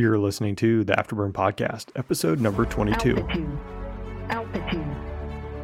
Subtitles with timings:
[0.00, 3.18] You're listening to the Afterburn Podcast, episode number 22.
[3.18, 3.58] Altitude.
[4.30, 4.86] Altitude.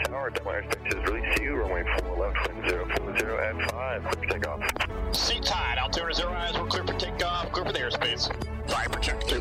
[0.05, 4.61] Tower, Delaware Spaces, release you, runway 4 left, wind 040 at 5, clear for takeoff.
[5.17, 8.29] Seat tied, altimeter zero eyes, we're clear for takeoff, clear for the airspace.
[8.69, 9.41] Viper check two.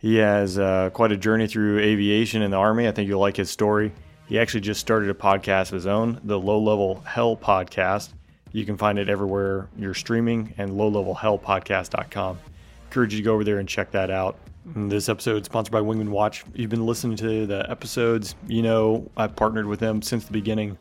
[0.00, 2.88] He has uh, quite a journey through aviation in the Army.
[2.88, 3.92] I think you'll like his story.
[4.26, 8.14] He actually just started a podcast of his own, the Low Level Hell Podcast.
[8.54, 12.38] You can find it everywhere you're streaming and lowlevelhellpodcast.com.
[12.84, 14.38] Encourage you to go over there and check that out.
[14.64, 16.44] This episode is sponsored by Wingman Watch.
[16.54, 18.36] You've been listening to the episodes.
[18.46, 20.78] You know I've partnered with them since the beginning.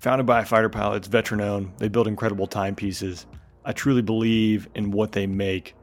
[0.00, 3.24] Founded by a fighter pilot, it's veteran owned, they build incredible timepieces.
[3.64, 5.76] I truly believe in what they make.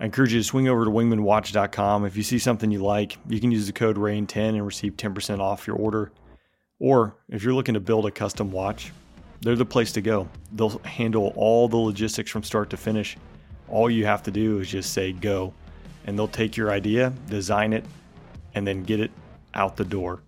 [0.00, 2.04] I encourage you to swing over to wingmanwatch.com.
[2.04, 5.38] If you see something you like, you can use the code RAIN10 and receive 10%
[5.38, 6.10] off your order.
[6.80, 8.90] Or if you're looking to build a custom watch,
[9.42, 10.28] they're the place to go.
[10.52, 13.16] They'll handle all the logistics from start to finish.
[13.68, 15.52] All you have to do is just say go,
[16.06, 17.84] and they'll take your idea, design it,
[18.54, 19.10] and then get it
[19.54, 20.22] out the door.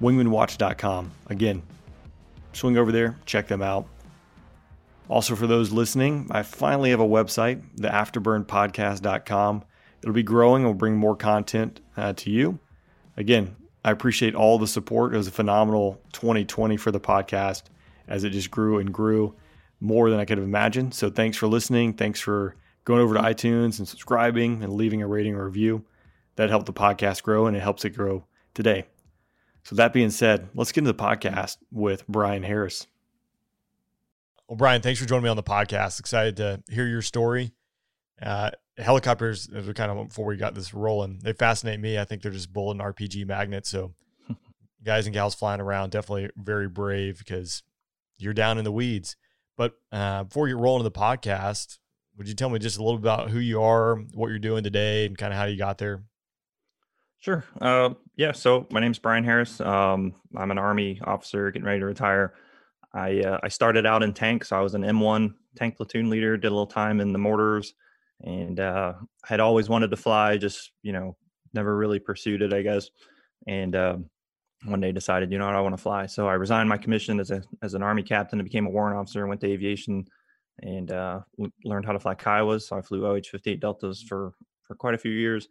[0.00, 1.10] Wingmanwatch.com.
[1.26, 1.62] Again,
[2.52, 3.86] swing over there, check them out.
[5.08, 9.64] Also, for those listening, I finally have a website, theafterburnpodcast.com.
[10.02, 10.64] It'll be growing.
[10.64, 12.58] We'll bring more content uh, to you.
[13.16, 15.12] Again, I appreciate all the support.
[15.12, 17.64] It was a phenomenal 2020 for the podcast
[18.08, 19.34] as it just grew and grew
[19.80, 20.94] more than I could have imagined.
[20.94, 21.94] So, thanks for listening.
[21.94, 25.84] Thanks for going over to iTunes and subscribing and leaving a rating or review.
[26.36, 28.24] That helped the podcast grow and it helps it grow
[28.54, 28.86] today.
[29.64, 32.86] So, that being said, let's get into the podcast with Brian Harris.
[34.48, 35.98] Well, Brian, thanks for joining me on the podcast.
[35.98, 37.52] Excited to hear your story.
[38.20, 41.98] Uh, helicopters, as we kind of before we got this rolling, they fascinate me.
[41.98, 43.68] I think they're just bullet and RPG magnets.
[43.68, 43.94] So,
[44.84, 47.62] guys and gals flying around, definitely very brave because
[48.22, 49.16] you're down in the weeds.
[49.56, 51.78] But uh, before you roll into the podcast,
[52.16, 55.06] would you tell me just a little about who you are, what you're doing today,
[55.06, 56.02] and kind of how you got there?
[57.20, 57.44] Sure.
[57.60, 58.32] Uh, yeah.
[58.32, 59.60] So my name's Brian Harris.
[59.60, 62.34] Um, I'm an Army officer getting ready to retire.
[62.92, 64.48] I uh, I started out in tanks.
[64.48, 66.36] So I was an M1 tank platoon leader.
[66.36, 67.74] Did a little time in the mortars,
[68.22, 68.94] and uh,
[69.24, 70.36] had always wanted to fly.
[70.36, 71.16] Just you know,
[71.54, 72.90] never really pursued it, I guess.
[73.46, 74.10] And um
[74.64, 76.06] one day decided, you know what, I want to fly.
[76.06, 78.96] So I resigned my commission as a as an Army captain and became a warrant
[78.96, 79.20] officer.
[79.20, 80.06] and Went to aviation
[80.60, 81.20] and uh,
[81.64, 82.62] learned how to fly Kiowas.
[82.62, 85.48] So I flew OH-58 Deltas for for quite a few years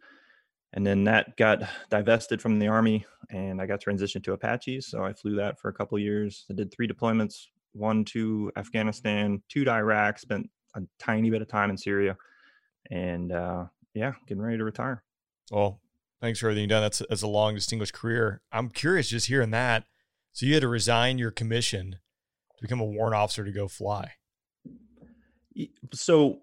[0.74, 5.04] and then that got divested from the army and i got transitioned to apaches so
[5.04, 9.64] i flew that for a couple years i did three deployments one to afghanistan two
[9.64, 12.16] to iraq spent a tiny bit of time in syria
[12.90, 15.02] and uh, yeah getting ready to retire
[15.50, 15.80] Well,
[16.22, 16.82] thanks for everything you've done.
[16.82, 18.40] That's that's a long, distinguished career.
[18.50, 19.84] I'm curious just hearing that.
[20.32, 21.96] So you had to resign your commission
[22.56, 24.12] to become a warrant officer to go fly.
[25.92, 26.38] So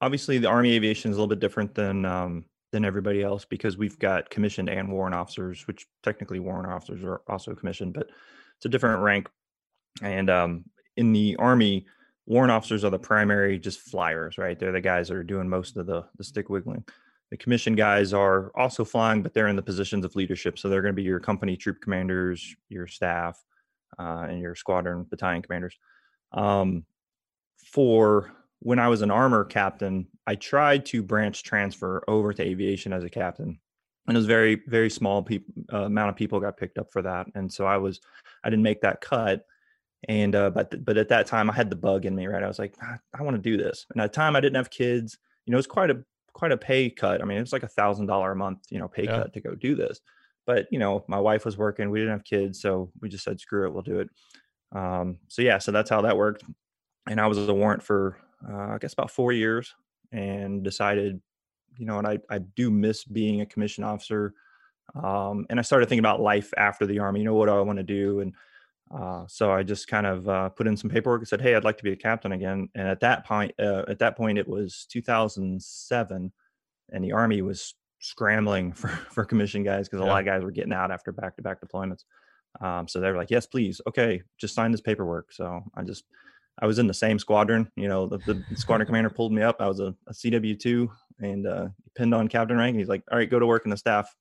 [0.00, 3.76] obviously the army aviation is a little bit different than um, than everybody else because
[3.76, 8.08] we've got commissioned and warrant officers which technically warrant officers are also commissioned but
[8.56, 9.28] it's a different rank
[10.02, 10.64] and um,
[10.96, 11.86] in the army
[12.26, 15.76] warrant officers are the primary just flyers right they're the guys that are doing most
[15.76, 16.84] of the the stick wiggling
[17.34, 20.82] the commission guys are also flying but they're in the positions of leadership so they're
[20.82, 23.42] going to be your company troop commanders your staff
[23.98, 25.76] uh, and your squadron battalion commanders
[26.32, 26.84] um,
[27.64, 32.92] for when I was an armor captain, I tried to branch transfer over to aviation
[32.92, 33.58] as a captain,
[34.06, 35.26] and it was very very small
[35.72, 38.00] uh, amount of people got picked up for that, and so I was
[38.42, 39.44] I didn't make that cut.
[40.08, 42.42] And uh, but but at that time I had the bug in me, right?
[42.42, 43.86] I was like, "Ah, I want to do this.
[43.90, 45.18] And at the time I didn't have kids.
[45.46, 46.02] You know, it's quite a
[46.34, 47.22] quite a pay cut.
[47.22, 49.18] I mean, it's like a thousand dollar a month, you know, pay Yeah.
[49.18, 50.00] cut to go do this.
[50.46, 51.90] But you know, my wife was working.
[51.90, 54.10] We didn't have kids, so we just said, screw it, we'll do it.
[54.72, 56.44] Um, so yeah, so that's how that worked.
[57.08, 59.74] And I was a warrant for uh, I guess about four years,
[60.12, 61.20] and decided
[61.76, 64.34] you know, and I I do miss being a commissioned officer.
[64.94, 67.20] Um, and I started thinking about life after the army.
[67.20, 68.20] You know, what do I want to do?
[68.20, 68.34] And
[68.92, 71.64] uh, so I just kind of uh, put in some paperwork and said, "Hey, I'd
[71.64, 74.46] like to be a captain again." And at that point, uh, at that point, it
[74.48, 76.32] was 2007,
[76.92, 80.10] and the army was scrambling for for commission guys because a Yeah.
[80.10, 82.04] lot of guys were getting out after back to back deployments.
[82.60, 83.80] Um, so they were like, "Yes, please.
[83.88, 86.04] Okay, just sign this paperwork." So I just
[86.62, 87.68] I was in the same squadron.
[87.76, 89.56] You know, the, the squadron commander pulled me up.
[89.60, 90.90] I was a, a CW two
[91.20, 92.74] and uh, pinned on captain rank.
[92.74, 94.14] And he's like, "All right, go to work in the staff."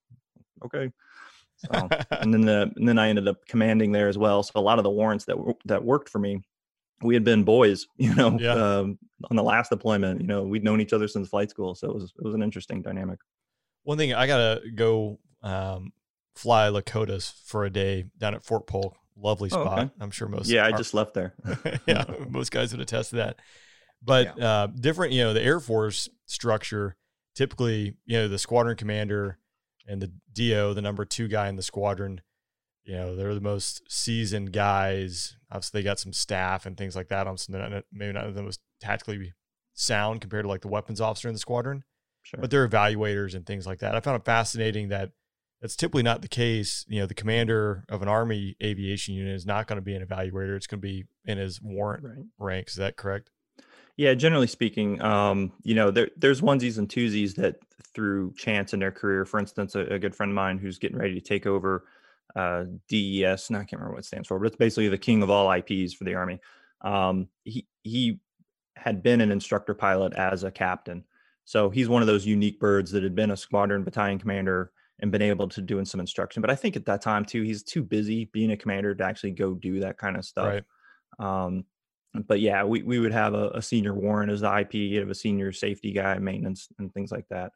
[0.66, 0.92] Okay.
[1.72, 4.44] So, and then the and then I ended up commanding there as well.
[4.44, 6.42] So a lot of the warrants that that worked for me,
[7.02, 8.54] we had been boys, you know, Yeah.
[8.54, 8.98] um,
[9.30, 10.22] on the last deployment.
[10.22, 12.44] You know, we'd known each other since flight school, so it was it was an
[12.44, 13.20] interesting dynamic.
[13.84, 15.92] One thing I gotta go um,
[16.36, 18.96] fly Lakotas for a day down at Fort Polk.
[19.16, 19.80] Lovely Oh, spot.
[19.80, 19.90] okay.
[20.00, 20.50] I'm sure most.
[20.50, 21.34] yeah, I just left there.
[21.86, 23.38] yeah, most guys would attest to that.
[24.02, 26.96] But uh, different, you know, the Air Force structure
[27.36, 29.38] typically, you know, the squadron commander
[29.88, 32.22] and the DO, the number two guy in the squadron,
[32.86, 35.38] you know, they're the most seasoned guys.
[35.52, 37.28] Obviously, they got some staff and things like that.
[37.28, 39.34] On so they're not, maybe not the most tactically
[39.74, 41.84] sound compared to like the weapons officer in the squadron,
[42.22, 42.40] Sure.
[42.40, 43.96] but they're evaluators and things like that.
[43.96, 45.12] I found it fascinating that
[45.62, 46.86] that's typically not the case.
[46.90, 50.06] You know, the commander of an Army aviation unit is not going to be an
[50.06, 50.58] evaluator.
[50.58, 52.26] It's going to be in his warrant right.
[52.38, 52.74] ranks.
[52.74, 53.32] Is that correct?
[53.96, 57.58] Yeah, generally speaking, um, you know, there there's onesies and twosies that
[57.94, 59.26] through chance in their career.
[59.26, 61.86] For instance, a, a good friend of mine who's getting ready to take over
[62.36, 65.24] uh, DES, and I can't remember what it stands for, but it's basically the king
[65.24, 66.40] of all IPs for the Army.
[66.82, 68.20] Um, he he
[68.76, 71.04] had been an instructor pilot as a captain,
[71.46, 75.12] so he's one of those unique birds that had been a squadron battalion commander and
[75.12, 76.42] been able to doing some instruction.
[76.42, 79.32] But I think at that time too, he's too busy being a commander to actually
[79.32, 80.62] go do that kind of stuff.
[81.20, 81.46] Right.
[81.46, 81.66] Um,
[82.14, 85.16] but yeah, we, we would have a, a senior warrant as the IP, have a
[85.16, 87.52] senior safety guy, maintenance and things like that.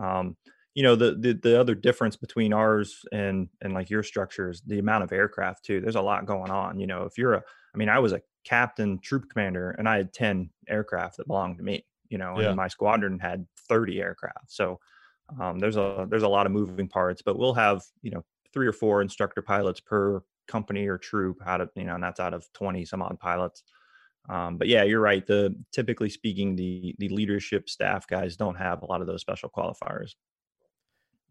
[0.00, 0.36] Um,
[0.74, 4.60] you know, the, the the other difference between ours and and like your structure is
[4.62, 5.80] the amount of aircraft too.
[5.80, 6.78] There's a lot going on.
[6.78, 7.42] You know, if you're a
[7.74, 11.58] I mean, I was a captain troop commander and I had 10 aircraft that belonged
[11.58, 12.46] to me, you know, Yeah.
[12.46, 14.50] and my squadron had 30 aircraft.
[14.52, 14.80] So
[15.40, 18.66] um, there's a there's a lot of moving parts, but we'll have, you know, three
[18.66, 22.34] or four instructor pilots per company or troop out of, you know, and that's out
[22.34, 23.62] of 20 some odd pilots.
[24.28, 25.26] Um, but yeah, you're right.
[25.26, 29.50] The typically speaking, the the leadership staff guys don't have a lot of those special
[29.50, 30.14] qualifiers.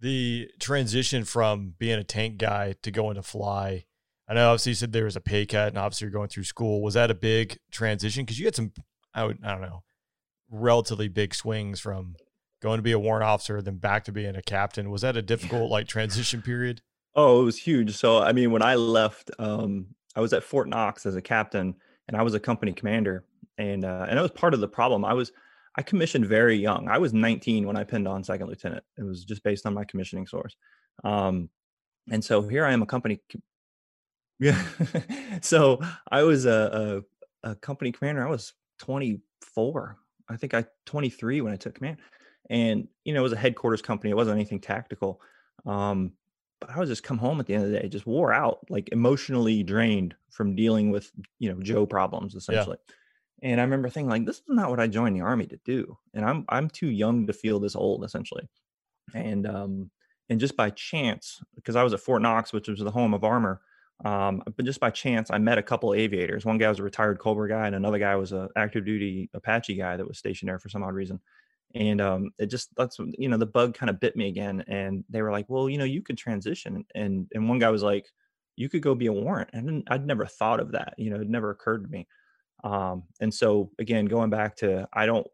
[0.02, 3.86] The transition from being a tank guy to going to fly.
[4.28, 6.44] I know obviously you said there was a pay cut and obviously you're going through
[6.44, 6.82] school.
[6.82, 8.24] Was that a big transition?
[8.24, 8.72] Because you had some,
[9.14, 9.84] I would, I don't know,
[10.52, 12.16] relatively big swings from
[12.62, 14.90] going to be a warrant officer, then back to being a captain.
[14.90, 16.82] Was that a difficult like transition period?
[17.16, 17.96] Oh, it was huge.
[17.96, 21.76] So I mean, when I left, um, I was at Fort Knox as a captain,
[22.10, 23.24] and I was a company commander,
[23.60, 25.06] and uh, and it was part of the problem.
[25.06, 25.32] I was
[25.78, 26.90] I commissioned very young.
[26.90, 28.84] I was 19 when I pinned on second lieutenant.
[28.98, 30.56] It was just based on my commissioning source.
[31.04, 31.50] Um,
[32.12, 33.22] and so here I am, a company.
[34.40, 34.60] Yeah.
[35.42, 35.80] so
[36.12, 37.04] I was a,
[37.44, 38.28] a a company commander.
[38.28, 39.98] I was 24.
[40.30, 41.98] I think I 23 when I took command,
[42.50, 44.10] and you know it was a headquarters company.
[44.10, 45.22] It wasn't anything tactical.
[45.64, 46.14] Um,
[46.60, 48.60] but I was just come home at the end of the day, just wore out,
[48.70, 52.78] like emotionally drained from dealing with, you know, Joe problems essentially.
[53.42, 55.98] And I remember thinking like, this is not what I joined the army to do.
[56.14, 58.50] And I'm I'm too young to feel this old essentially.
[59.14, 59.92] And um
[60.30, 63.24] and just by chance, because I was at Fort Knox, which was the home of
[63.24, 63.62] armor,
[64.06, 66.46] um, but just by chance, I met a couple aviators.
[66.46, 69.76] One guy was a retired Cobra guy, and another guy was a active duty Apache
[69.76, 71.20] guy that was stationed there for some odd reason
[71.76, 75.04] and um, it just that's you know the bug kind of bit me again and
[75.10, 78.08] they were like well you know you could transition and and one guy was like
[78.56, 81.30] you could go be a warrant and i'd never thought of that you know it
[81.30, 82.08] never occurred to me
[82.64, 85.28] um, and so again going back to i don't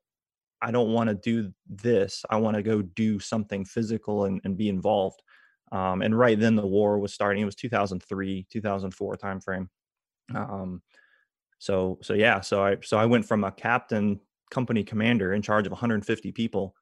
[0.62, 4.58] i don't want to do this i want to go do something physical and, and
[4.58, 5.22] be involved
[5.72, 9.68] um, and right then the war was starting it was 2003 2004 timeframe
[10.36, 10.82] um,
[11.60, 14.20] so so yeah so i so i went from a captain
[14.52, 16.76] company commander in charge of 150 people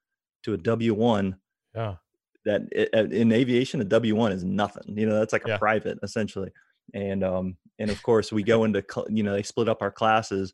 [0.43, 1.38] to a W1
[1.74, 1.98] Yeah.
[2.46, 4.98] that i- uh, in aviation a W1 is nothing.
[4.98, 5.58] You know, that's like a Yeah.
[5.58, 6.51] private essentially.
[6.93, 10.53] And um and of course we go into you know, they split up our classes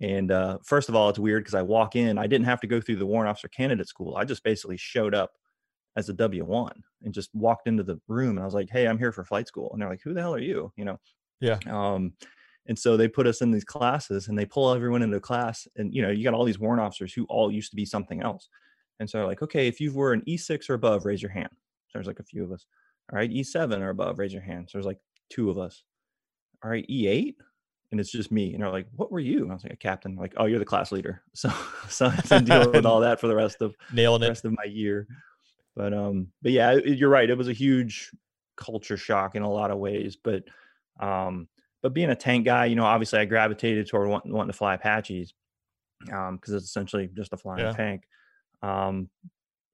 [0.00, 2.66] and uh first of all it's weird because I walk in, I didn't have to
[2.66, 4.16] go through the warrant officer candidate school.
[4.16, 5.32] I just basically showed up
[5.96, 8.98] as a W1 and just walked into the room and I was like, "Hey, I'm
[8.98, 11.00] here for flight school." And they're like, "Who the hell are you?" you know.
[11.40, 11.58] Yeah.
[11.66, 12.14] Um
[12.66, 15.66] and so they put us in these classes and they pull everyone into class.
[15.76, 18.22] And, you know, you got all these warrant officers who all used to be something
[18.22, 18.48] else.
[19.00, 21.48] And so, like, okay, if you were an E6 or above, raise your hand.
[21.88, 22.66] So there's like a few of us.
[23.12, 24.68] All right, E7 or above, raise your hand.
[24.68, 25.00] So there's like
[25.30, 25.82] two of us.
[26.62, 27.34] All right, E8.
[27.90, 28.52] and it's just me.
[28.54, 30.58] And they're like, "What were you?" And I was like, "A captain." Like, "Oh, you're
[30.58, 31.50] the class leader." So,
[31.88, 34.30] so I had to deal with all that for the rest of nailing the it.
[34.30, 35.08] rest of my year.
[35.74, 37.28] But um, but yeah, you're right.
[37.28, 38.10] It was a huge
[38.56, 40.16] culture shock in a lot of ways.
[40.16, 40.44] But
[41.00, 41.48] um,
[41.82, 44.74] but being a tank guy, you know, obviously I gravitated toward wanting, wanting to fly
[44.74, 45.34] Apaches
[46.12, 47.72] um, because it's essentially just a flying Yeah.
[47.72, 48.02] tank.
[48.62, 49.08] Um,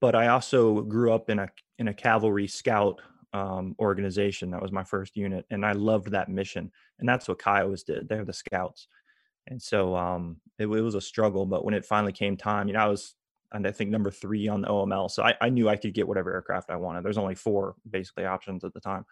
[0.00, 1.48] but I also grew up in a
[1.78, 3.00] in a cavalry scout
[3.32, 4.50] um, organization.
[4.50, 6.70] That was my first unit, and I loved that mission.
[6.98, 8.08] And that's what Kiowas did.
[8.08, 8.88] They're the scouts,
[9.46, 11.46] and so um, it, it was a struggle.
[11.46, 13.14] But when it finally came time, you know, I was
[13.52, 16.06] and I think number three on the OML, so I, I knew I could get
[16.06, 17.04] whatever aircraft I wanted.
[17.04, 19.06] There's only four basically options at the time.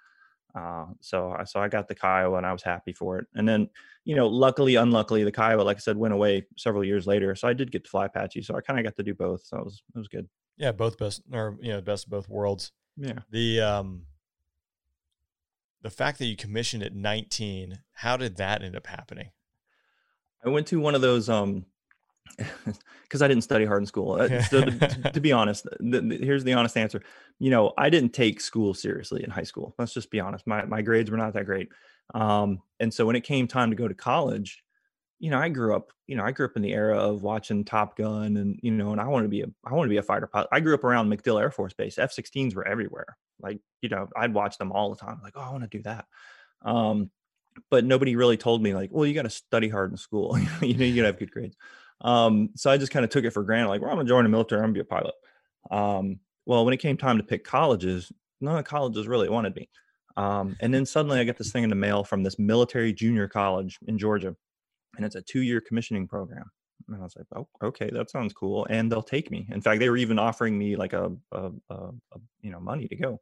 [0.54, 3.26] Uh, so I so I got the Kiowa and I was happy for it.
[3.34, 3.68] And then,
[4.04, 7.34] you know, luckily, unluckily, the Kiowa, like I said, went away several years later.
[7.34, 8.42] So I did get to fly Apache.
[8.42, 9.44] So I kind of got to do both.
[9.44, 10.28] So it was it was good.
[10.56, 12.72] Yeah, both best or you know, best of both worlds.
[12.96, 13.20] Yeah.
[13.30, 14.02] The um
[15.82, 19.30] the fact that you commissioned at 19, how did that end up happening?
[20.44, 21.66] I went to one of those um
[23.02, 24.12] because I didn't study hard in school.
[24.20, 27.02] Uh, So to, to be honest, the, the- here's the honest answer.
[27.38, 29.74] You know, I didn't take school seriously in high school.
[29.78, 30.46] Let's just be honest.
[30.46, 31.68] My my grades were not that great.
[32.14, 34.62] Um, and so when it came time to go to college,
[35.18, 37.64] you know, I grew up, you know, I grew up in the era of watching
[37.64, 39.98] Top Gun and, you know, and I wanted to be a I wanted to be
[39.98, 40.48] a fighter pilot.
[40.52, 41.98] I grew up around MacDill Air Force Base.
[41.98, 43.16] F-16s were everywhere.
[43.40, 45.20] Like, you know, I'd watch them all the time.
[45.22, 46.06] Like, oh, I want to do that.
[46.62, 47.10] Um,
[47.70, 50.36] but nobody really told me like, well, you got to study hard in school.
[50.60, 51.56] you know, you got to have good grades.
[52.00, 54.24] Um, so I just kind of took it for granted, like, well, I'm gonna join
[54.24, 55.14] the military, I'm gonna be a pilot.
[55.70, 59.56] Um, well, when it came time to pick colleges, none of the colleges really wanted
[59.56, 59.68] me.
[60.16, 63.28] Um, and then suddenly I get this thing in the mail from this military junior
[63.28, 64.36] college in Georgia,
[64.96, 66.50] and it's a two-year commissioning program.
[66.88, 68.66] And I was like, oh, okay, that sounds cool.
[68.68, 69.48] And they'll take me.
[69.50, 72.86] In fact, they were even offering me like a, a, a, a you know, money
[72.88, 73.20] to go.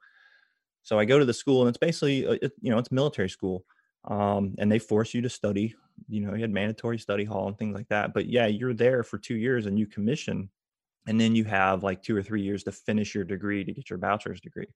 [0.83, 3.31] So I go to the school, and it's basically, uh, it, you know, it's military
[3.31, 3.65] school,
[4.05, 5.77] um, and they force you to study.
[6.09, 8.15] You know, you had mandatory study hall and things like that.
[8.15, 10.49] But yeah, you're there for two years, and you commission,
[11.07, 13.91] and then you have like two or three years to finish your degree to get
[13.91, 14.69] your bachelor's degree.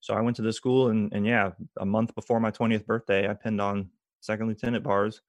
[0.00, 3.28] So I went to the school, and and yeah, a month before my 20th birthday,
[3.28, 3.90] I pinned on
[4.20, 5.22] second lieutenant bars,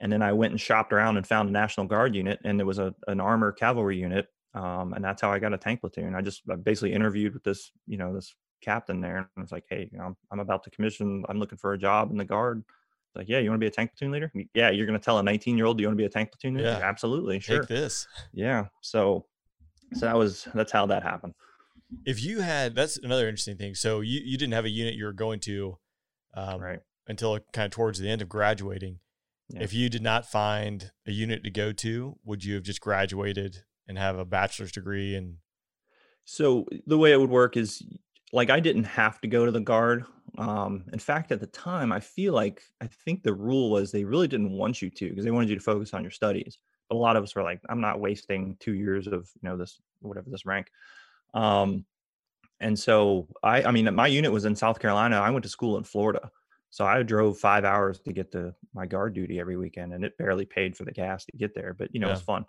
[0.00, 2.66] and then I went and shopped around and found a National Guard unit, and there
[2.66, 6.14] was a an armor cavalry unit, um, and that's how I got a tank platoon.
[6.14, 9.52] I just I basically interviewed with this, you know, this captain there, and I was
[9.52, 11.24] like, hey, you know, I'm, I'm about to commission.
[11.28, 12.64] I'm looking for a job in the guard.
[13.14, 14.32] Like, yeah, you want to be a tank platoon leader?
[14.54, 16.08] Yeah, you're going to tell a 19 year old do you want to be a
[16.08, 16.70] tank platoon leader?
[16.70, 16.88] Yeah.
[16.88, 17.60] absolutely, sure.
[17.60, 18.06] Take this.
[18.32, 19.26] Yeah, so
[19.94, 21.34] so that was that's how that happened.
[22.06, 23.74] If you had that's another interesting thing.
[23.74, 25.78] So you, you didn't have a unit you were going to
[26.34, 26.80] um, right.
[27.06, 28.98] until kind of towards the end of graduating.
[29.50, 29.62] Yeah.
[29.62, 33.64] If you did not find a unit to go to, would you have just graduated
[33.86, 35.36] and have a bachelor's degree and
[36.24, 37.82] So the way it would work is
[38.32, 40.04] like I didn't have to go to the guard.
[40.38, 44.04] Um, in fact, at the time, I feel like I think the rule was they
[44.04, 46.58] really didn't want you to because they wanted you to focus on your studies.
[46.88, 49.56] But a lot of us were like, I'm not wasting two years of you know
[49.56, 50.68] this whatever this rank.
[51.34, 51.86] Um,
[52.60, 55.16] and so I, I mean, my unit was in South Carolina.
[55.16, 56.30] I went to school in Florida,
[56.70, 60.16] so I drove five hours to get to my guard duty every weekend, and it
[60.18, 61.74] barely paid for the gas to get there.
[61.74, 62.46] But you know, it was fun.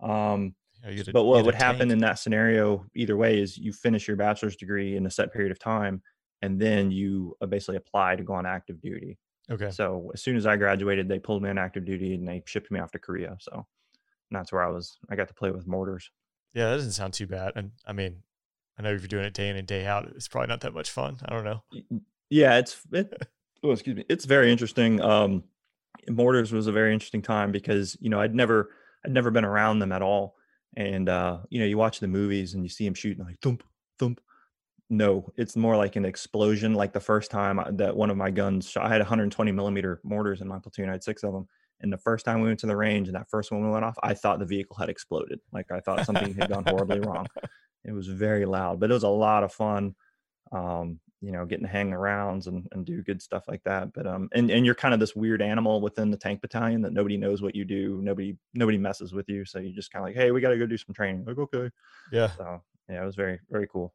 [0.00, 3.40] Um, you know, you had a- but what would happen in that scenario, either way,
[3.40, 6.02] is you finish your bachelor's degree in a set period of time,
[6.42, 9.18] and then you uh, basically apply to go on active duty.
[9.50, 9.70] Okay.
[9.70, 12.70] So as soon as I graduated, they pulled me on active duty and they shipped
[12.70, 13.36] me off to Korea.
[13.40, 13.66] So
[14.30, 14.98] that's where I was.
[15.10, 16.10] I got to play with mortars.
[16.54, 17.52] Yeah, that doesn't sound too bad.
[17.56, 18.22] And I mean,
[18.78, 20.74] I know if you're doing it day in and day out, it's probably not that
[20.74, 21.18] much fun.
[21.24, 21.62] I don't know.
[22.30, 23.12] Yeah, it's it.
[23.62, 24.04] oh, excuse me.
[24.08, 25.00] It's very interesting.
[25.00, 25.44] Um,
[26.08, 28.70] mortars was a very interesting time because you know I'd never
[29.04, 30.36] I'd never been around them at all,
[30.76, 33.62] and uh, you know you watch the movies and you see them shooting like thump
[33.62, 33.71] thump.
[34.92, 36.74] No, it's more like an explosion.
[36.74, 40.42] Like the first time that one of my guns shot, I had 120 millimeter mortars
[40.42, 40.90] in my platoon.
[40.90, 41.48] I had six of them.
[41.80, 43.96] And the first time we went to the range and that first one went off,
[44.02, 45.40] I thought the vehicle had exploded.
[45.50, 47.26] Like I thought something had gone horribly wrong.
[47.84, 49.96] It was very loud, but it was a lot of fun.
[50.52, 53.92] Um, you know, getting to hang the rounds and, and do good stuff like that.
[53.92, 56.92] But um, and and you're kind of this weird animal within the tank battalion that
[56.92, 57.98] nobody knows what you do.
[58.00, 60.58] Nobody nobody messes with you, so you just kind of like, hey, we got to
[60.58, 61.24] go do some training.
[61.24, 61.70] Like, okay.
[62.12, 62.30] Yeah.
[62.36, 63.92] So yeah, it was very very cool.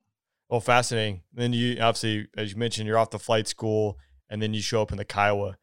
[0.49, 1.23] Well, fascinating.
[1.33, 3.97] Then you obviously, as you mentioned, you're off the flight school,
[4.29, 5.57] and then you show up in the Kiowa.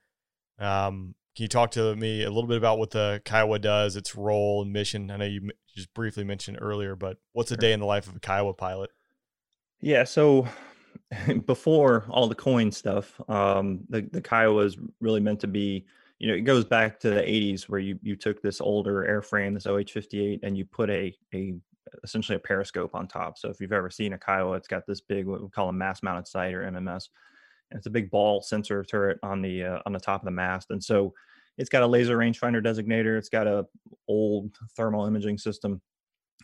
[0.59, 4.15] Um, can you talk to me a little bit about what the Kiowa does, its
[4.15, 5.11] role and mission?
[5.11, 8.15] I know you just briefly mentioned earlier, but what's a day in the life of
[8.15, 8.91] a Kiowa pilot?
[9.81, 10.47] Yeah, so
[11.47, 15.87] before all the coin stuff, um, the the Kiowa is really meant to be.
[16.21, 19.55] You know, it goes back to the '80s where you you took this older airframe,
[19.55, 21.55] this OH-58, and you put a a
[22.03, 23.39] essentially a periscope on top.
[23.39, 25.73] So if you've ever seen a Kiowa, it's got this big what we call a
[25.73, 27.09] mast mounted sight or MMS,
[27.71, 30.31] and it's a big ball sensor turret on the uh, on the top of the
[30.31, 30.71] mast.
[30.71, 31.13] And so
[31.57, 33.17] it's got a laser rangefinder designator.
[33.17, 33.67] It's got a
[34.09, 35.81] old thermal imaging system,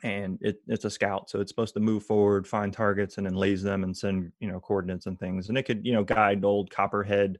[0.02, 1.30] and it, it's a scout.
[1.30, 4.48] So it's supposed to move forward, find targets, and then laze them and send you
[4.48, 5.48] know coordinates and things.
[5.48, 7.38] And it could you know guide old copperhead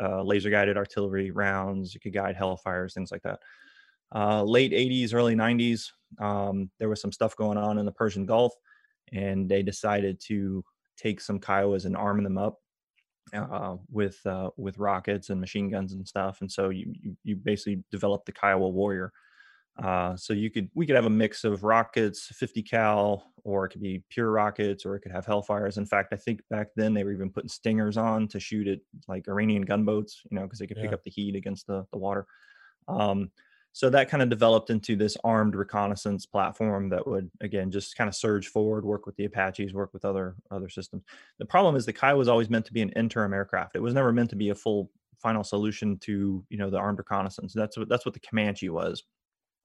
[0.00, 1.94] uh, laser guided artillery rounds.
[1.94, 3.40] It could guide Hellfires, things like that.
[4.14, 8.26] Uh, late 80s, early 90s, um, there was some stuff going on in the Persian
[8.26, 8.52] Gulf,
[9.12, 10.64] and they decided to
[10.96, 12.58] take some Kiowas and arm them up
[13.34, 16.40] uh, with uh, with rockets and machine guns and stuff.
[16.40, 19.12] And so you you, you basically developed the Kiowa Warrior.
[19.82, 23.70] Uh, so you could we could have a mix of rockets, 50 cal, or it
[23.70, 25.78] could be pure rockets, or it could have Hellfires.
[25.78, 28.80] In fact, I think back then they were even putting stingers on to shoot at
[29.08, 30.84] like Iranian gunboats, you know, because they could yeah.
[30.84, 32.26] pick up the heat against the the water.
[32.86, 33.30] Um,
[33.72, 38.08] so that kind of developed into this armed reconnaissance platform that would again just kind
[38.08, 41.02] of surge forward work with the apaches work with other other systems
[41.38, 43.94] the problem is the Kiowa was always meant to be an interim aircraft it was
[43.94, 47.76] never meant to be a full final solution to you know the armed reconnaissance that's
[47.76, 49.04] what that's what the comanche was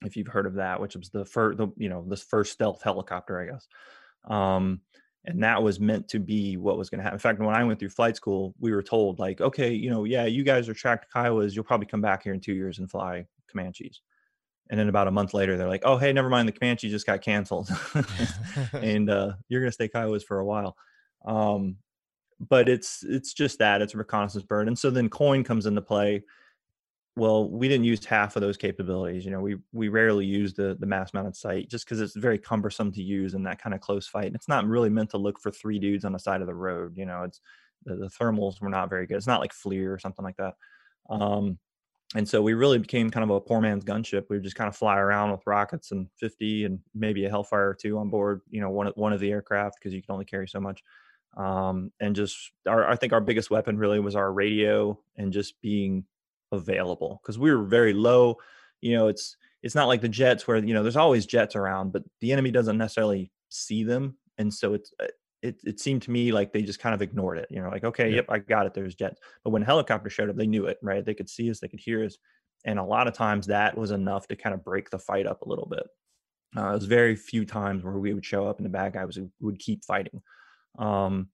[0.05, 2.81] if you've heard of that which was the first the you know this first stealth
[2.83, 3.67] helicopter i guess
[4.29, 4.81] um
[5.25, 7.15] and that was meant to be what was going to happen.
[7.15, 10.05] In fact, when I went through flight school, we were told like, okay, you know,
[10.05, 11.53] yeah, you guys are tracked Kiowas.
[11.53, 14.01] You'll probably come back here in two years and fly Comanches.
[14.69, 16.47] And then about a month later, they're like, "Oh, hey, never mind.
[16.47, 17.69] The Comanche just got canceled,
[18.73, 20.75] and uh, you're going to stay Kiowas for a while."
[21.25, 21.77] Um,
[22.39, 25.81] but it's it's just that it's a reconnaissance bird, and so then coin comes into
[25.81, 26.23] play.
[27.15, 29.25] Well, we didn't use half of those capabilities.
[29.25, 32.37] You know, we we rarely use the the mast mounted sight just because it's very
[32.37, 34.27] cumbersome to use in that kind of close fight.
[34.27, 36.53] And it's not really meant to look for three dudes on the side of the
[36.53, 36.95] road.
[36.95, 37.41] You know, it's
[37.85, 39.17] the, the thermals were not very good.
[39.17, 40.55] It's not like FLIR or something like that.
[41.09, 41.57] Um,
[42.15, 44.25] and so we really became kind of a poor man's gunship.
[44.29, 47.69] We would just kind of fly around with rockets and 50 and maybe a Hellfire
[47.69, 50.25] or two on board, you know, one, one of the aircraft because you can only
[50.25, 50.81] carry so much.
[51.35, 55.59] Um, and just our, I think our biggest weapon really was our radio and just
[55.61, 56.05] being
[56.53, 58.37] available because we were very low.
[58.79, 61.91] You know, it's, it's not like the jets where, you know, there's always jets around,
[61.91, 64.15] but the enemy doesn't necessarily see them.
[64.37, 65.07] And so it's, uh,
[65.41, 67.47] it, it seemed to me like they just kind of ignored it.
[67.49, 68.73] You know, like, okay, yep, I got it.
[68.73, 69.19] There's jets.
[69.43, 71.05] But when helicopter showed up, they knew it, right?
[71.05, 72.17] They could see us, they could hear us.
[72.65, 75.41] And a lot of times that was enough to kind of break the fight up
[75.41, 75.83] a little bit.
[76.55, 79.05] Uh, it was very few times where we would show up and the bad guy
[79.05, 80.21] was would keep fighting.
[80.79, 81.29] Um,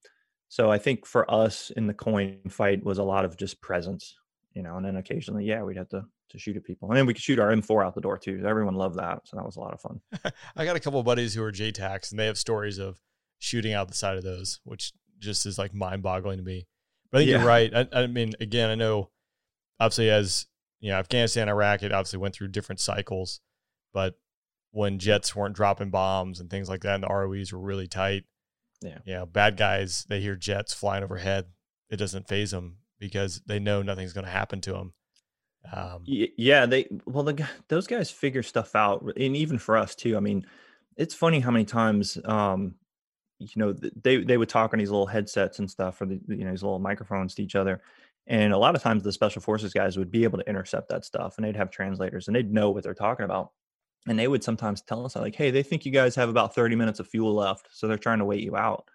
[0.49, 4.15] so I think for us in the coin fight was a lot of just presence,
[4.53, 7.05] you know, and then occasionally, yeah, we'd have to to shoot at people, and then
[7.05, 8.43] we could shoot our M4 out the door too.
[8.45, 10.01] Everyone loved that, so that was a lot of fun.
[10.55, 12.99] I got a couple of buddies who are JTACs, and they have stories of
[13.43, 16.65] shooting out the side of those, which just is like mind boggling to me.
[17.11, 17.37] But I think yeah.
[17.37, 17.73] you're right.
[17.75, 19.09] I, I, mean, again, I know
[19.79, 20.47] obviously as
[20.79, 23.41] you know, Afghanistan, Iraq, it obviously went through different cycles,
[23.93, 24.15] but
[24.71, 28.23] when jets weren't dropping bombs and things like that, and the ROEs were really tight.
[28.81, 28.97] Yeah.
[29.05, 31.45] You know, bad guys, they hear jets flying overhead.
[31.89, 34.93] It doesn't phase them because they know nothing's going to happen to them.
[35.71, 40.17] Um, yeah, they well, the, those guys figure stuff out, and even for us too.
[40.17, 40.45] I mean,
[40.97, 42.75] it's funny how many times um,
[43.39, 46.43] you know they they would talk on these little headsets and stuff or the you
[46.43, 47.81] know these little microphones to each other
[48.27, 51.03] and a lot of times the special forces guys would be able to intercept that
[51.03, 53.51] stuff and they'd have translators and they'd know what they're talking about
[54.07, 56.75] and they would sometimes tell us like hey they think you guys have about 30
[56.75, 58.87] minutes of fuel left so they're trying to wait you out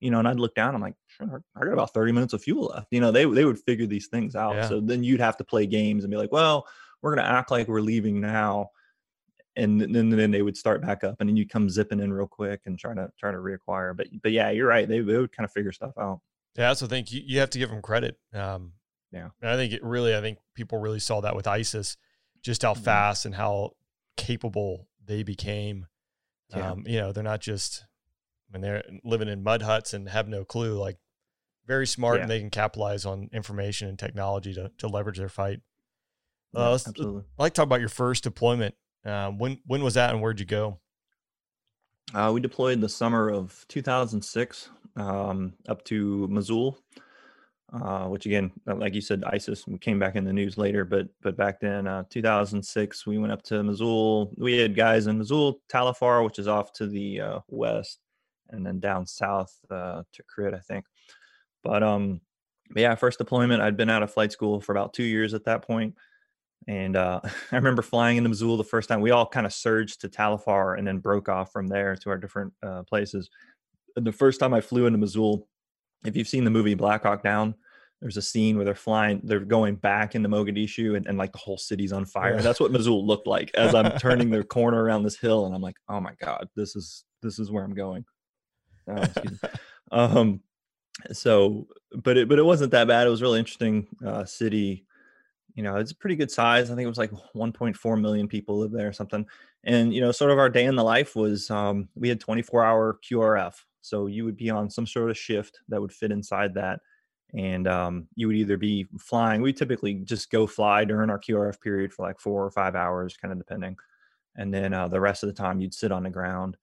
[0.00, 2.42] you know and i'd look down i'm like sure, i got about 30 minutes of
[2.42, 4.68] fuel left you know they, they would figure these things out yeah.
[4.68, 6.66] so then you'd have to play games and be like well
[7.00, 8.70] we're going to act like we're leaving now
[9.56, 12.26] and then then they would start back up, and then you come zipping in real
[12.26, 13.96] quick and try to try to reacquire.
[13.96, 14.88] But but yeah, you're right.
[14.88, 16.20] They, they would kind of figure stuff out.
[16.56, 18.18] Yeah, So I also think you, you have to give them credit.
[18.32, 18.72] Um,
[19.12, 21.96] yeah, and I think it really, I think people really saw that with ISIS,
[22.42, 22.82] just how mm-hmm.
[22.82, 23.72] fast and how
[24.16, 25.86] capable they became.
[26.54, 26.72] Yeah.
[26.72, 27.84] Um, you know, they're not just
[28.50, 30.78] when they're living in mud huts and have no clue.
[30.78, 30.98] Like
[31.66, 32.22] very smart, yeah.
[32.22, 35.60] and they can capitalize on information and technology to to leverage their fight.
[36.56, 37.22] Uh, yeah, absolutely.
[37.38, 38.74] I'd like to talk about your first deployment.
[39.04, 40.78] Uh, when when was that, and where'd you go?
[42.14, 46.78] Uh, we deployed the summer of 2006 um, up to Mosul,
[47.72, 51.08] uh, which again, uh, like you said, ISIS came back in the news later, but
[51.22, 54.32] but back then, uh, 2006, we went up to Mosul.
[54.36, 58.00] We had guys in Mosul, Tal Afar, which is off to the uh, west,
[58.50, 60.86] and then down south to Tikrit, I think.
[61.62, 62.20] But um,
[62.74, 63.62] yeah, first deployment.
[63.62, 65.94] I'd been out of flight school for about two years at that point.
[66.66, 67.20] And uh,
[67.52, 69.00] I remember flying into Mosul the first time.
[69.00, 72.10] We all kind of surged to Tal Afar and then broke off from there to
[72.10, 73.30] our different uh, places.
[73.96, 75.48] And the first time I flew into Mosul,
[76.04, 77.54] if you've seen the movie Black Hawk Down,
[78.00, 81.38] there's a scene where they're flying, they're going back into Mogadishu, and, and like the
[81.38, 82.34] whole city's on fire.
[82.34, 82.42] Yeah.
[82.42, 85.62] That's what Mosul looked like as I'm turning the corner around this hill, and I'm
[85.62, 88.04] like, oh my god, this is this is where I'm going.
[88.88, 89.06] Oh,
[89.92, 90.40] um,
[91.12, 93.06] so, but it but it wasn't that bad.
[93.06, 94.84] It was really interesting uh, city
[95.54, 96.70] you know, it's a pretty good size.
[96.70, 99.24] I think it was like 1.4 million people live there or something.
[99.62, 102.64] And, you know, sort of our day in the life was um, we had 24
[102.64, 103.54] hour QRF.
[103.80, 106.80] So you would be on some sort of shift that would fit inside that.
[107.34, 111.60] And um, you would either be flying, we typically just go fly during our QRF
[111.60, 113.76] period for like four or five hours, kind of depending.
[114.36, 116.56] And then uh, the rest of the time you'd sit on the ground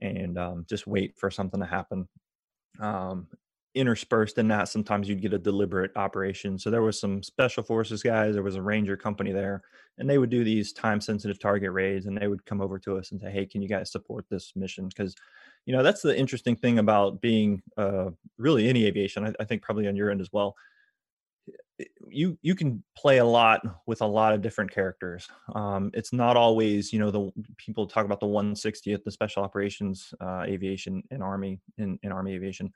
[0.00, 2.08] and um, just wait for something to happen.
[3.74, 6.58] Interspersed in that sometimes you'd get a deliberate operation.
[6.58, 9.62] So there was some special forces guys there was a ranger company there
[9.96, 12.98] and they would do these time sensitive target raids and they would come over to
[12.98, 14.88] us and say hey can you guys support this mission?
[14.88, 15.14] Because
[15.64, 19.62] you know that's the interesting thing about being uh, really any aviation I, I think
[19.62, 20.54] probably on your end as well.
[22.08, 25.28] You you can play a lot with a lot of different characters.
[25.54, 30.12] Um, it's not always you know the people talk about the 160th, the special operations
[30.20, 32.70] uh, aviation in army in, in army aviation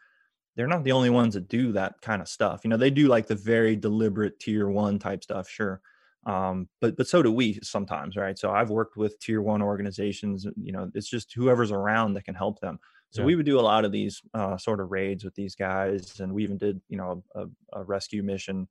[0.57, 2.63] they're not the only ones that do that kind of stuff.
[2.65, 5.81] You know, they do like the very deliberate tier one type stuff, sure.
[6.25, 8.37] Um, but but so do we sometimes, right?
[8.37, 10.47] So I've worked with tier one organizations.
[10.57, 12.81] You know, it's just whoever's around that can help them.
[13.11, 13.27] So yeah.
[13.27, 16.33] we would do a lot of these uh, sort of raids with these guys, and
[16.33, 18.67] we even did you know a, a rescue mission.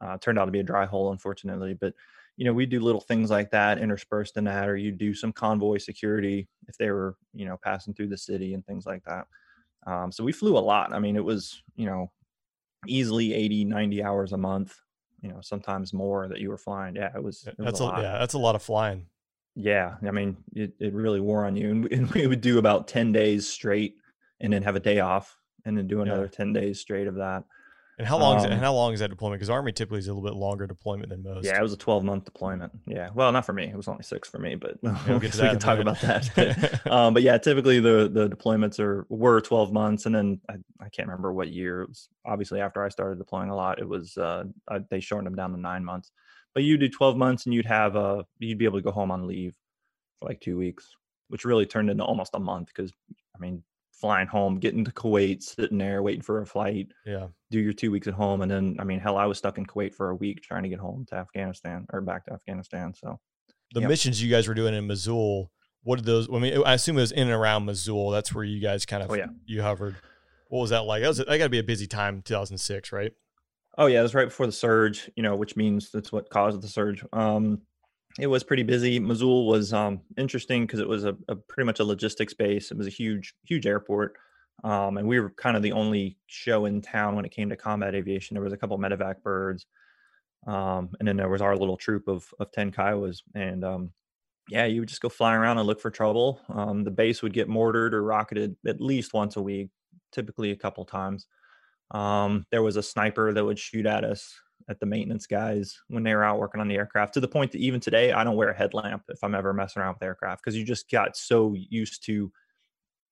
[0.00, 1.94] Uh, turned out to be a dry hole, unfortunately, but
[2.36, 5.32] you know we do little things like that interspersed in that, or you do some
[5.32, 9.26] convoy security if they were you know passing through the city and things like that.
[9.88, 10.92] Um, so we flew a lot.
[10.92, 12.10] I mean, it was, you know,
[12.86, 14.76] easily 80, 90 hours a month,
[15.22, 16.94] you know, sometimes more that you were flying.
[16.94, 19.06] Yeah, it was, it was that's a, a yeah, that's a lot of flying.
[19.54, 19.96] Yeah.
[20.06, 21.70] I mean, it, it really wore on you.
[21.70, 23.96] And, and we would do about 10 days straight
[24.40, 26.36] and then have a day off and then do another yeah.
[26.36, 27.44] 10 days straight of that.
[27.98, 29.40] And how long um, is it, and how long is that deployment?
[29.40, 31.44] Because Army typically is a little bit longer deployment than most.
[31.44, 32.72] Yeah, it was a 12 month deployment.
[32.86, 33.64] Yeah, well, not for me.
[33.64, 36.80] It was only six for me, but we'll we can talk about that.
[36.90, 40.88] um, but yeah, typically the the deployments are were 12 months, and then I, I
[40.90, 41.82] can't remember what year.
[41.82, 43.80] It was obviously after I started deploying a lot.
[43.80, 46.12] It was uh, I, they shortened them down to nine months.
[46.54, 49.10] But you do 12 months, and you'd have uh you'd be able to go home
[49.10, 49.56] on leave
[50.20, 50.94] for like two weeks,
[51.28, 52.92] which really turned into almost a month because
[53.34, 53.64] I mean
[53.98, 56.88] flying home, getting to Kuwait, sitting there waiting for a flight.
[57.04, 57.28] Yeah.
[57.50, 58.42] Do your two weeks at home.
[58.42, 60.68] And then, I mean, hell, I was stuck in Kuwait for a week trying to
[60.68, 62.94] get home to Afghanistan or back to Afghanistan.
[62.94, 63.18] So
[63.72, 63.88] the yep.
[63.88, 65.50] missions you guys were doing in Mosul,
[65.82, 68.10] what did those, I mean, I assume it was in and around Mosul.
[68.10, 69.26] That's where you guys kind of, oh, yeah.
[69.46, 69.96] you hovered.
[70.48, 71.02] What was that like?
[71.02, 73.12] That was, that got to be a busy time, 2006, right?
[73.76, 74.00] Oh yeah.
[74.00, 77.04] It was right before the surge, you know, which means that's what caused the surge.
[77.12, 77.62] Um,
[78.18, 78.98] it was pretty busy.
[78.98, 82.70] Mosul was um, interesting because it was a, a, pretty much a logistics base.
[82.70, 84.14] It was a huge, huge airport,
[84.64, 87.56] um, and we were kind of the only show in town when it came to
[87.56, 88.34] combat aviation.
[88.34, 89.66] There was a couple medevac birds,
[90.46, 93.22] um, and then there was our little troop of of ten Kiowas.
[93.34, 93.92] And um,
[94.48, 96.40] yeah, you would just go fly around and look for trouble.
[96.48, 99.70] Um, the base would get mortared or rocketed at least once a week,
[100.12, 101.26] typically a couple times.
[101.92, 104.34] Um, there was a sniper that would shoot at us
[104.68, 107.52] at the maintenance guys when they were out working on the aircraft to the point
[107.52, 110.42] that even today I don't wear a headlamp if I'm ever messing around with aircraft
[110.42, 112.30] because you just got so used to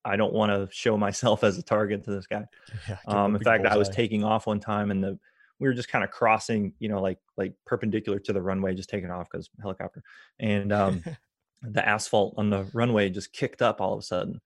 [0.05, 2.45] I don't want to show myself as a target to this guy.
[2.87, 5.19] Yeah, um, in fact, I was taking off one time and the
[5.59, 8.89] we were just kind of crossing, you know, like like perpendicular to the runway, just
[8.89, 10.03] taking off because helicopter,
[10.39, 11.03] and um,
[11.61, 14.39] the asphalt on the runway just kicked up all of a sudden.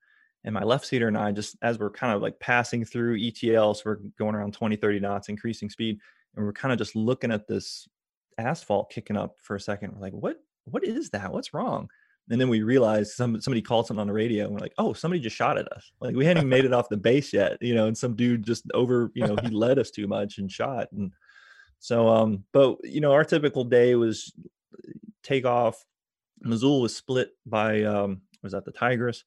[0.44, 3.74] And my left seater and I just, as we're kind of like passing through ETL,
[3.74, 6.00] so we're going around 20, 30 knots, increasing speed,
[6.36, 7.88] and we're kind of just looking at this
[8.38, 9.92] asphalt kicking up for a second.
[9.94, 11.32] We're like, what what is that?
[11.32, 11.88] What's wrong?
[12.30, 14.92] And then we realized some somebody called something on the radio and we're like, oh,
[14.92, 15.90] somebody just shot at us.
[16.00, 18.44] Like we hadn't even made it off the base yet, you know, and some dude
[18.44, 20.88] just over, you know, he led us too much and shot.
[20.92, 21.12] And
[21.78, 24.32] so um, but you know, our typical day was
[25.22, 25.84] take off.
[26.44, 29.24] Mosul was split by um was that the Tigris?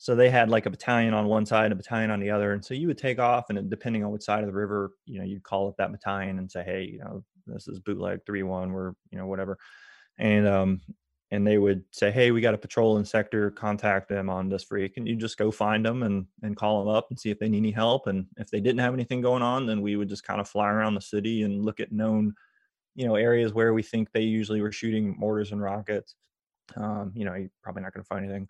[0.00, 2.54] So they had like a battalion on one side, and a battalion on the other,
[2.54, 5.18] and so you would take off, and depending on which side of the river, you
[5.18, 8.42] know, you'd call up that battalion and say, "Hey, you know, this is bootleg three
[8.42, 9.58] one, we're you know whatever,"
[10.18, 10.80] and um,
[11.30, 13.50] and they would say, "Hey, we got a patrol in sector.
[13.50, 16.94] Contact them on this freq." And you just go find them and and call them
[16.94, 18.06] up and see if they need any help.
[18.06, 20.70] And if they didn't have anything going on, then we would just kind of fly
[20.70, 22.34] around the city and look at known,
[22.94, 26.16] you know, areas where we think they usually were shooting mortars and rockets.
[26.76, 28.48] Um, you know, you're probably not going to find anything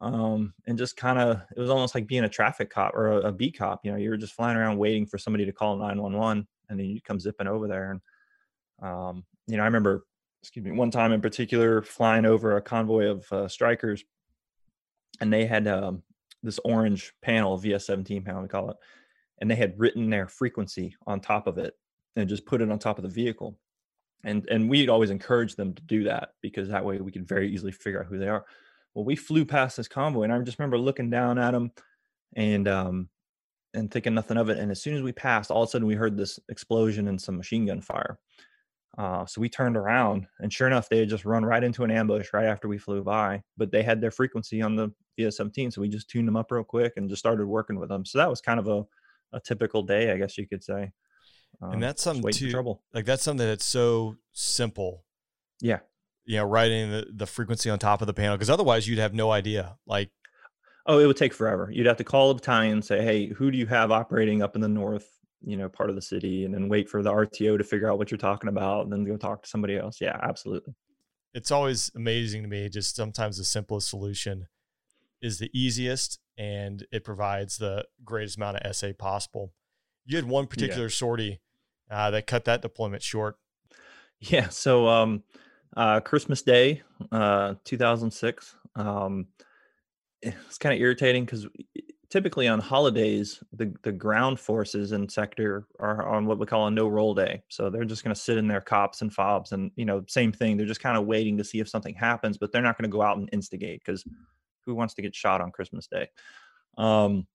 [0.00, 3.32] um, and just kind of it was almost like being a traffic cop or a,
[3.32, 3.80] a cop.
[3.84, 6.86] You know, you were just flying around waiting for somebody to call 911, and then
[6.86, 7.90] you come zipping over there.
[7.92, 8.00] And
[8.82, 10.04] um, you know, I remember,
[10.42, 14.00] excuse me, one time in particular flying over a convoy of uh, Strykers,
[15.20, 16.02] and they had um,
[16.42, 18.76] this orange panel, VS17 panel, we call it,
[19.40, 21.74] and they had written their frequency on top of it
[22.16, 23.58] and just put it on top of the vehicle.
[24.24, 27.52] And and we'd always encourage them to do that because that way we could very
[27.52, 28.44] easily figure out who they are
[28.94, 31.72] well, we flew past this convoy, and I just remember looking down at them
[32.36, 33.08] and um
[33.74, 34.58] and thinking nothing of it.
[34.58, 37.20] And as soon as we passed, all of a sudden we heard this explosion and
[37.20, 38.18] some machine gun fire.
[38.96, 41.90] Uh, so we turned around, and sure enough, they had just run right into an
[41.90, 43.42] ambush right after we flew by.
[43.56, 46.62] But they had their frequency on the VS-17, so we just tuned them up real
[46.62, 48.04] quick and just started working with them.
[48.04, 48.84] So that was kind of a,
[49.32, 50.92] a typical day, I guess you could say.
[51.60, 52.82] Um, and that's something too, trouble.
[52.92, 55.04] like that's something that's so simple.
[55.60, 55.80] Yeah.
[56.24, 59.14] You know, writing the, the frequency on top of the panel, because otherwise you'd have
[59.14, 59.76] no idea.
[59.86, 60.10] Like,
[60.86, 61.70] oh, it would take forever.
[61.72, 64.54] You'd have to call a battalion and say, hey, who do you have operating up
[64.54, 65.08] in the north?
[65.46, 67.98] you know part of the city and then wait for the RTO to figure out
[67.98, 70.00] what you're talking about and then go talk to somebody else.
[70.00, 70.74] Yeah, absolutely.
[71.32, 74.46] It's always amazing to me just sometimes the simplest solution
[75.20, 79.52] is the easiest and it provides the greatest amount of SA possible.
[80.04, 80.90] You had one particular yeah.
[80.90, 81.40] sortie
[81.90, 83.36] uh, that cut that deployment short.
[84.20, 85.22] Yeah, so um,
[85.76, 86.82] uh, Christmas Day,
[87.12, 88.56] uh, 2006.
[88.76, 89.26] Um,
[90.22, 91.46] it's kind of irritating because
[92.10, 96.70] typically on holidays, the, the ground forces in sector are on what we call a
[96.70, 97.42] no roll day.
[97.48, 100.32] So they're just going to sit in their cops and fobs and, you know, same
[100.32, 100.56] thing.
[100.56, 102.94] They're just kind of waiting to see if something happens, but they're not going to
[102.94, 104.04] go out and instigate because
[104.64, 106.08] who wants to get shot on Christmas Day?
[106.78, 107.26] Um,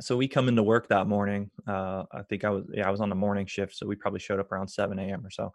[0.00, 1.50] so we come into work that morning.
[1.66, 3.76] Uh, I think I was, yeah, I was on the morning shift.
[3.76, 5.24] So we probably showed up around 7 a.m.
[5.24, 5.52] or so.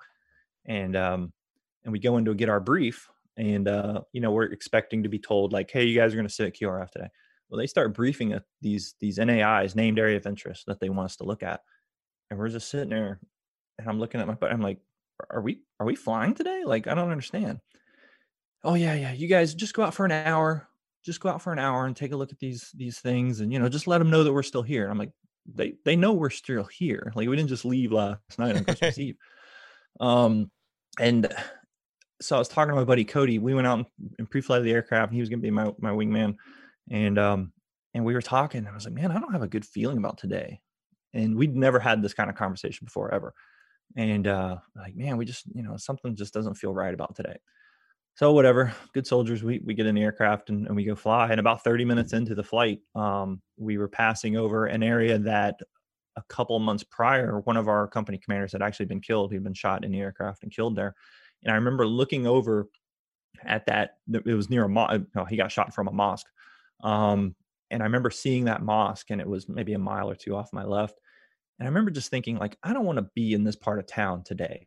[0.65, 1.33] And, um,
[1.83, 5.09] and we go in to get our brief and, uh, you know, we're expecting to
[5.09, 7.09] be told like, Hey, you guys are going to sit at QRF today
[7.49, 11.05] well, they start briefing at these these NAIs, named area of interest, that they want
[11.05, 11.61] us to look at,
[12.29, 13.19] and we're just sitting there,
[13.77, 14.79] and I'm looking at my, I'm like,
[15.29, 16.63] are we are we flying today?
[16.63, 17.59] Like, I don't understand.
[18.63, 19.13] Oh yeah, yeah.
[19.13, 20.67] You guys just go out for an hour.
[21.03, 23.51] Just go out for an hour and take a look at these these things, and
[23.51, 24.83] you know, just let them know that we're still here.
[24.83, 25.11] And I'm like,
[25.51, 27.11] they they know we're still here.
[27.15, 29.17] Like we didn't just leave last night on Christmas Eve.
[29.99, 30.51] Um,
[30.99, 31.33] and
[32.21, 33.39] so I was talking to my buddy Cody.
[33.39, 33.85] We went out
[34.17, 35.11] and pre-flight the aircraft.
[35.11, 36.35] And he was going to be my my wingman
[36.91, 37.51] and um
[37.93, 40.17] and we were talking i was like man i don't have a good feeling about
[40.17, 40.59] today
[41.13, 43.33] and we'd never had this kind of conversation before ever
[43.95, 47.37] and uh like man we just you know something just doesn't feel right about today
[48.15, 51.29] so whatever good soldiers we, we get in the aircraft and, and we go fly
[51.29, 55.55] and about 30 minutes into the flight um, we were passing over an area that
[56.17, 59.53] a couple months prior one of our company commanders had actually been killed he'd been
[59.53, 60.95] shot in the aircraft and killed there
[61.43, 62.67] and i remember looking over
[63.45, 66.27] at that it was near a mosque no, he got shot from a mosque
[66.83, 67.35] um,
[67.71, 70.53] and I remember seeing that mosque, and it was maybe a mile or two off
[70.53, 70.99] my left.
[71.59, 73.87] And I remember just thinking, like, I don't want to be in this part of
[73.87, 74.65] town today.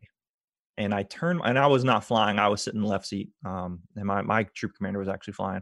[0.77, 2.39] And I turned, and I was not flying.
[2.39, 5.33] I was sitting in the left seat, um, and my my troop commander was actually
[5.33, 5.61] flying.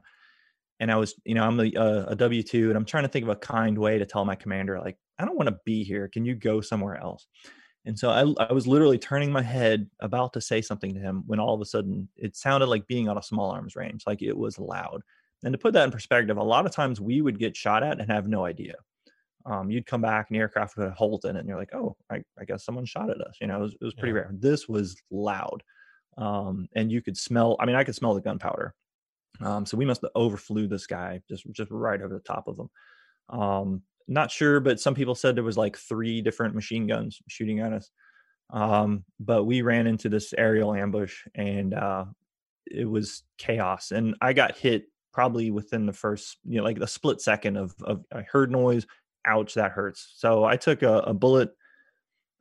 [0.80, 1.72] And I was, you know, I'm a,
[2.08, 4.36] a W two, and I'm trying to think of a kind way to tell my
[4.36, 6.08] commander, like, I don't want to be here.
[6.08, 7.28] Can you go somewhere else?
[7.86, 11.24] And so I, I was literally turning my head about to say something to him
[11.26, 14.22] when all of a sudden it sounded like being on a small arms range, like
[14.22, 15.02] it was loud.
[15.44, 18.00] And to put that in perspective, a lot of times we would get shot at
[18.00, 18.76] and have no idea.
[19.46, 21.98] Um, you'd come back and the aircraft would holes in it, and you're like, "Oh,
[22.12, 24.22] I, I guess someone shot at us." You know, it was, it was pretty yeah.
[24.22, 24.30] rare.
[24.32, 25.64] This was loud,
[26.18, 27.56] um, and you could smell.
[27.60, 28.76] I mean, I could smell the gunpowder.
[29.40, 32.60] Um, so we must have overflew this guy just just right over the top of
[32.60, 32.70] him.
[34.08, 37.74] Not sure, but some people said there was like three different machine guns shooting at
[37.74, 37.90] us.
[38.52, 42.06] Um, but we ran into this aerial ambush, and uh,
[42.66, 43.92] it was chaos.
[43.92, 47.74] And I got hit probably within the first, you know, like the split second of,
[47.84, 48.86] of I heard noise,
[49.26, 50.14] ouch, that hurts.
[50.16, 51.52] So I took a, a bullet.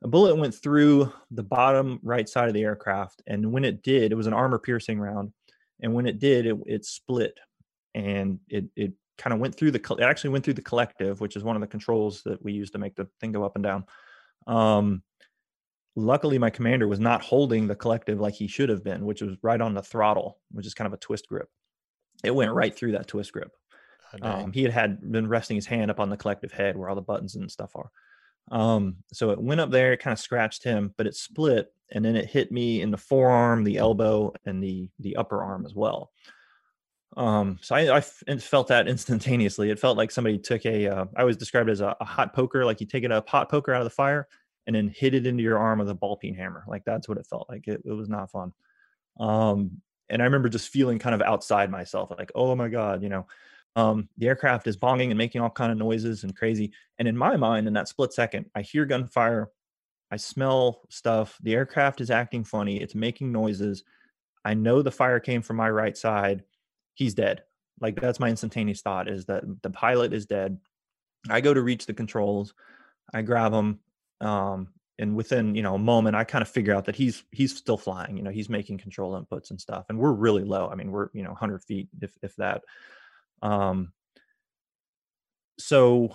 [0.03, 4.11] A bullet went through the bottom right side of the aircraft, and when it did,
[4.11, 5.31] it was an armor piercing round.
[5.79, 7.37] And when it did, it, it split,
[7.93, 9.95] and it it kind of went through the.
[9.99, 12.71] It actually went through the collective, which is one of the controls that we use
[12.71, 13.85] to make the thing go up and down.
[14.47, 15.03] Um,
[15.95, 19.37] luckily, my commander was not holding the collective like he should have been, which was
[19.41, 21.49] right on the throttle, which is kind of a twist grip
[22.23, 23.51] it went right through that twist grip.
[24.21, 26.89] Oh, um, he had had been resting his hand up on the collective head where
[26.89, 27.89] all the buttons and stuff are.
[28.51, 32.03] Um, so it went up there, it kind of scratched him, but it split, and
[32.03, 35.73] then it hit me in the forearm, the elbow, and the the upper arm as
[35.73, 36.11] well.
[37.17, 39.69] Um, so I, I felt that instantaneously.
[39.69, 40.87] It felt like somebody took a.
[40.87, 43.73] Uh, I always described as a, a hot poker, like you take a hot poker
[43.73, 44.27] out of the fire
[44.67, 46.63] and then hit it into your arm with a ball peen hammer.
[46.67, 47.67] Like that's what it felt like.
[47.67, 48.53] It, it was not fun.
[49.19, 53.09] Um, and I remember just feeling kind of outside myself, like, oh my God, you
[53.09, 53.27] know,
[53.75, 56.73] um, the aircraft is bonging and making all kind of noises and crazy.
[56.99, 59.49] And in my mind, in that split second, I hear gunfire,
[60.11, 61.37] I smell stuff.
[61.41, 62.81] The aircraft is acting funny.
[62.81, 63.83] It's making noises.
[64.43, 66.43] I know the fire came from my right side.
[67.01, 67.43] He's dead.
[67.79, 70.59] Like that's my instantaneous thought is that the pilot is dead.
[71.29, 72.53] I go to reach the controls.
[73.13, 73.79] I grab him.
[74.19, 77.57] Um, and within you know a moment i kind of figure out that he's he's
[77.57, 80.75] still flying you know he's making control inputs and stuff and we're really low i
[80.75, 82.61] mean we're you know 100 feet if if that
[83.41, 83.91] um
[85.57, 86.13] so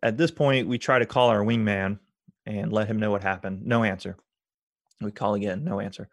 [0.00, 1.98] at this point we try to call our wingman
[2.44, 4.16] and let him know what happened no answer
[5.00, 6.08] We call again, no answer.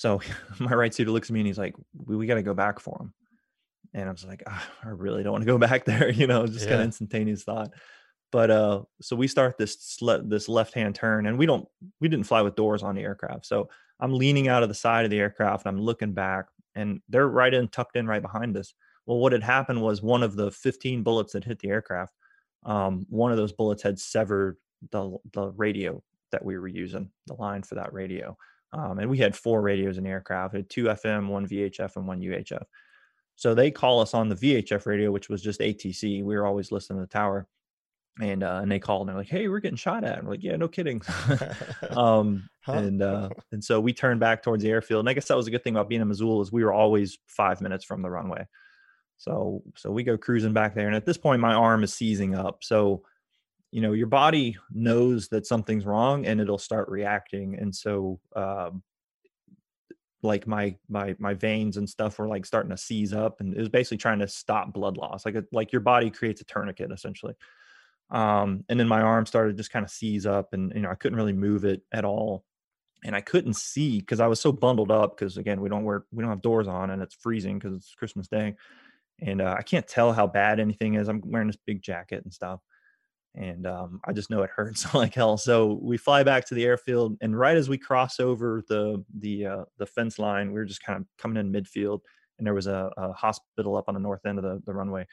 [0.00, 0.22] So
[0.58, 1.74] my right seater looks at me and he's like,
[2.06, 3.12] "We, we got to go back for him."
[3.92, 6.46] And I was like, "Ah, "I really don't want to go back there," you know,
[6.46, 7.70] just kind of instantaneous thought.
[8.32, 11.68] But uh, so we start this this left hand turn, and we don't
[12.00, 13.44] we didn't fly with doors on the aircraft.
[13.44, 13.68] So
[14.00, 17.28] I'm leaning out of the side of the aircraft, and I'm looking back, and they're
[17.28, 18.72] right in tucked in right behind us.
[19.04, 22.14] Well, what had happened was one of the 15 bullets that hit the aircraft,
[22.64, 24.56] um, one of those bullets had severed
[24.92, 28.34] the the radio that we were using, the line for that radio.
[28.72, 31.96] Um, and we had four radios in the aircraft, we had two FM, one VHF,
[31.96, 32.62] and one UHF.
[33.36, 36.22] So they call us on the VHF radio, which was just ATC.
[36.22, 37.48] We were always listening to the tower.
[38.20, 40.34] And uh, and they called and they're like, "Hey, we're getting shot at." And we're
[40.34, 41.00] like, "Yeah, no kidding."
[41.90, 42.72] um, Huh?
[42.72, 45.00] and uh, and so we turned back towards the airfield.
[45.00, 46.72] And I guess that was a good thing about being in Mosul is we were
[46.72, 48.46] always five minutes from the runway.
[49.16, 52.34] So so we go cruising back there, and at this point, my arm is seizing
[52.34, 52.62] up.
[52.62, 53.02] So
[53.70, 57.56] you know your body knows that something's wrong, and it'll start reacting.
[57.58, 58.82] And so um,
[60.22, 63.58] like my my my veins and stuff were like starting to seize up, and it
[63.58, 65.24] was basically trying to stop blood loss.
[65.24, 67.34] Like a, like your body creates a tourniquet essentially.
[68.10, 70.96] Um, and then my arm started just kind of seize up, and you know I
[70.96, 72.44] couldn't really move it at all
[73.04, 75.16] and I couldn't see because I was so bundled up.
[75.16, 77.94] Because again, we don't wear we don't have doors on, and it's freezing because it's
[77.94, 78.54] Christmas Day,
[79.20, 81.08] and uh, I can't tell how bad anything is.
[81.08, 82.60] I'm wearing this big jacket and stuff,
[83.34, 85.36] and um, I just know it hurts like hell.
[85.36, 89.46] So we fly back to the airfield, and right as we cross over the the
[89.46, 92.00] uh, the fence line, we were just kind of coming in midfield,
[92.38, 95.06] and there was a, a hospital up on the north end of the, the runway.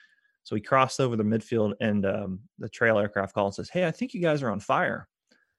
[0.43, 3.85] So we crossed over the midfield, and um, the trail aircraft calls and says, "Hey,
[3.87, 5.07] I think you guys are on fire,"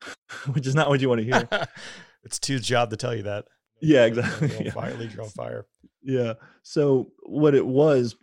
[0.52, 1.48] which is not what you want to hear.
[2.24, 3.46] it's Two's job to tell you that.
[3.80, 4.66] Yeah, You're exactly.
[4.66, 5.66] on fire, lead you on fire.
[6.02, 6.34] Yeah.
[6.62, 8.16] So what it was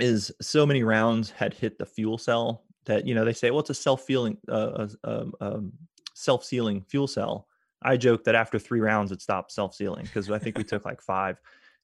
[0.00, 3.60] is so many rounds had hit the fuel cell that you know they say, well,
[3.60, 5.72] it's a self-feeling, uh, um, um,
[6.14, 7.46] self-sealing fuel cell.
[7.82, 11.00] I joke that after three rounds it stopped self-sealing because I think we took like
[11.00, 11.38] five.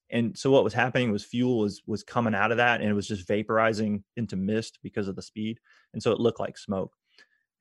[0.09, 2.93] And so what was happening was fuel was was coming out of that and it
[2.93, 5.59] was just vaporizing into mist because of the speed,
[5.93, 6.93] and so it looked like smoke.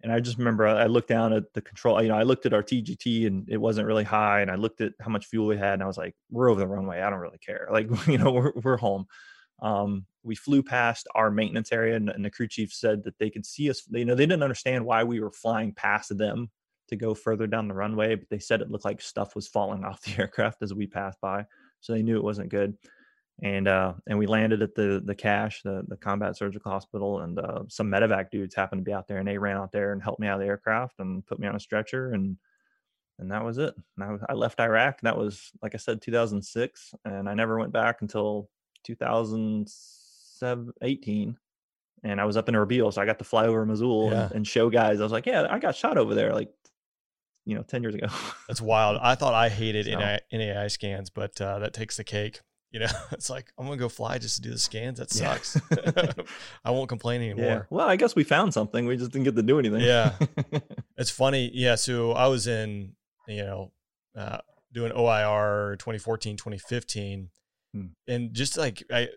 [0.03, 2.53] And I just remember I looked down at the control, you know, I looked at
[2.53, 4.41] our TGT and it wasn't really high.
[4.41, 6.59] And I looked at how much fuel we had and I was like, we're over
[6.59, 7.01] the runway.
[7.01, 7.69] I don't really care.
[7.71, 9.07] Like, you know, we're, we're home.
[9.61, 13.31] Um, we flew past our maintenance area and, and the crew chief said that they
[13.31, 13.83] could see us.
[13.91, 16.51] You know, they didn't understand why we were flying past them
[16.89, 19.85] to go further down the runway, but they said it looked like stuff was falling
[19.85, 21.45] off the aircraft as we passed by.
[21.81, 22.77] So they knew it wasn't good
[23.43, 27.39] and uh and we landed at the the CSH the the combat surgical hospital and
[27.39, 30.03] uh some medevac dudes happened to be out there and they ran out there and
[30.03, 32.37] helped me out of the aircraft and put me on a stretcher and
[33.19, 36.03] and that was it and I, was- I left iraq that was like i said
[36.03, 38.49] 2006 and i never went back until
[40.43, 41.37] 2018
[42.05, 44.25] and i was up in erbil so i got to fly over Mosul Yeah.
[44.25, 46.51] and, and show guys i was like yeah i got shot over there like
[47.45, 48.07] you know 10 years ago
[48.49, 48.99] That's wild.
[49.03, 52.41] I thought I hated So- NAI, NAI scans, but uh, that takes the cake.
[52.71, 54.99] You know, it's like I'm gonna go fly just to do the scans.
[55.01, 55.35] That Yeah.
[55.39, 55.61] sucks.
[56.65, 57.67] I won't complain yeah anymore.
[57.71, 60.13] well i guess we found something we just didn't get to do anything Yeah.
[60.97, 61.51] It's funny.
[61.53, 61.75] Yeah.
[61.75, 62.93] So I was in,
[63.27, 63.73] you know,
[64.17, 64.39] uh,
[64.73, 67.29] doing OIR 2014, 2015.
[67.75, 67.87] Hmm.
[68.07, 69.09] And just like, I,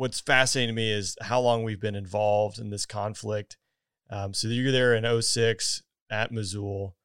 [0.00, 3.58] what's fascinating to me is how long we've been involved in this conflict.
[4.08, 6.96] Um, so you're there in 06 at Mosul.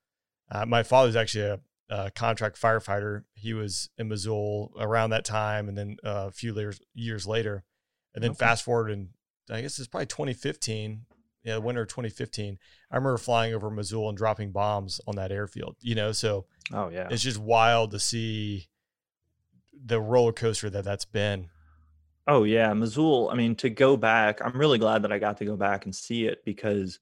[0.50, 3.24] Uh, my father's actually a, a contract firefighter.
[3.34, 7.66] He was in Mosul around that time, and then uh, a few years years later,
[8.14, 8.38] and then Okay.
[8.38, 9.10] fast forward, and
[9.50, 11.02] I guess it's probably 2015.
[11.44, 12.58] Yeah, the winter of 2015.
[12.90, 15.76] I remember flying over Mosul and dropping bombs on that airfield.
[15.82, 18.70] You know, so oh yeah it's just wild to see
[19.86, 21.50] the roller coaster that that's been.
[22.28, 23.30] Oh yeah, Mosul.
[23.30, 25.96] I mean, to go back, I'm really glad that I got to go back and
[25.96, 27.00] see it because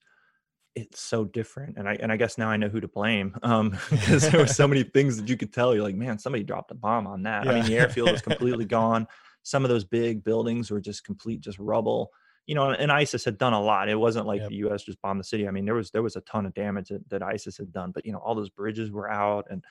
[0.75, 1.77] it's so different.
[1.77, 3.35] And I and I guess now I know who to blame.
[3.43, 5.73] Um, because there were so many things that you could tell.
[5.73, 7.47] You're like, man, somebody dropped a bomb on that.
[7.47, 9.07] I mean, the airfield was completely gone.
[9.43, 12.11] Some of those big buildings were just complete, just rubble.
[12.45, 13.87] You know, and ISIS had done a lot.
[13.87, 14.49] It wasn't like Yep.
[14.49, 14.83] the U.S.
[14.83, 15.47] just bombed the city.
[15.47, 17.91] I mean, there was there was a ton of damage that, that ISIS had done.
[17.91, 19.63] But you know, all those bridges were out, and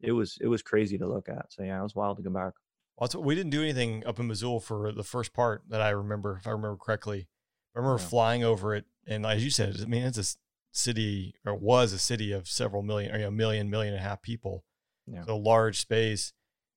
[0.00, 1.52] it was it was crazy to look at.
[1.52, 2.54] So yeah, it was wild to go back.
[2.96, 5.80] Well, that's what- we didn't do anything up in Mosul for the first part that
[5.80, 7.28] I remember, if I remember correctly.
[7.74, 8.08] I remember Yeah.
[8.08, 10.38] flying over it, and as you said, I mean, it's a
[10.70, 14.08] city or was a city of several million, or you know, million, million and a
[14.08, 14.64] half people,
[15.06, 15.24] Yeah.
[15.24, 16.32] so large space,